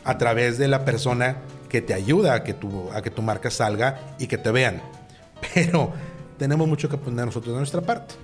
[0.03, 1.37] a través de la persona
[1.69, 4.81] que te ayuda a que tu, a que tu marca salga y que te vean.
[5.53, 5.91] Pero
[6.37, 8.15] tenemos mucho que poner nosotros de nuestra parte.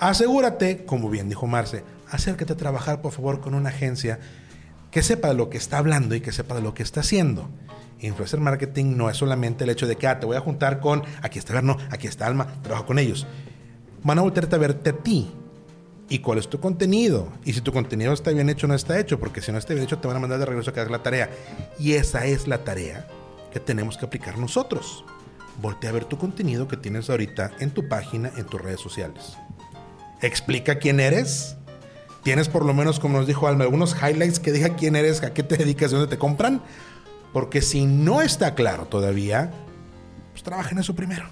[0.00, 4.18] Asegúrate, como bien dijo Marce, acércate a trabajar por favor con una agencia
[4.90, 7.48] que sepa de lo que está hablando y que sepa de lo que está haciendo.
[8.02, 11.02] Influencer marketing no es solamente el hecho de que ah, te voy a juntar con,
[11.22, 13.26] aquí está Verno, aquí está Alma, trabajo con ellos.
[14.02, 15.30] Van a voltearte a verte a ti
[16.08, 17.28] y cuál es tu contenido.
[17.44, 19.72] Y si tu contenido está bien hecho o no está hecho, porque si no está
[19.72, 21.30] bien hecho te van a mandar de regreso a que hagas la tarea.
[21.78, 23.06] Y esa es la tarea
[23.52, 25.04] que tenemos que aplicar nosotros.
[25.60, 29.36] Voltea a ver tu contenido que tienes ahorita en tu página, en tus redes sociales.
[30.20, 31.56] Explica quién eres.
[32.24, 35.34] Tienes por lo menos, como nos dijo Alma, algunos highlights que diga quién eres, a
[35.34, 36.62] qué te dedicas, de dónde te compran.
[37.32, 39.50] Porque si no está claro todavía,
[40.32, 41.24] pues trabaja en eso primero.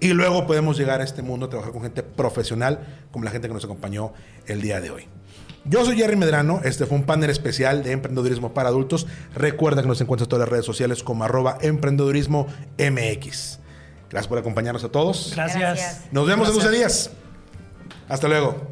[0.00, 3.46] Y luego podemos llegar a este mundo a trabajar con gente profesional, como la gente
[3.46, 4.12] que nos acompañó
[4.46, 5.06] el día de hoy.
[5.64, 9.06] Yo soy Jerry Medrano, este fue un panel especial de emprendedurismo para adultos.
[9.34, 13.60] Recuerda que nos encuentras en todas las redes sociales como arroba emprendedurismo MX.
[14.10, 15.32] Gracias por acompañarnos a todos.
[15.36, 16.02] Gracias.
[16.10, 16.72] Nos vemos en Gracias.
[16.72, 17.10] 12 días.
[18.08, 18.71] Hasta luego.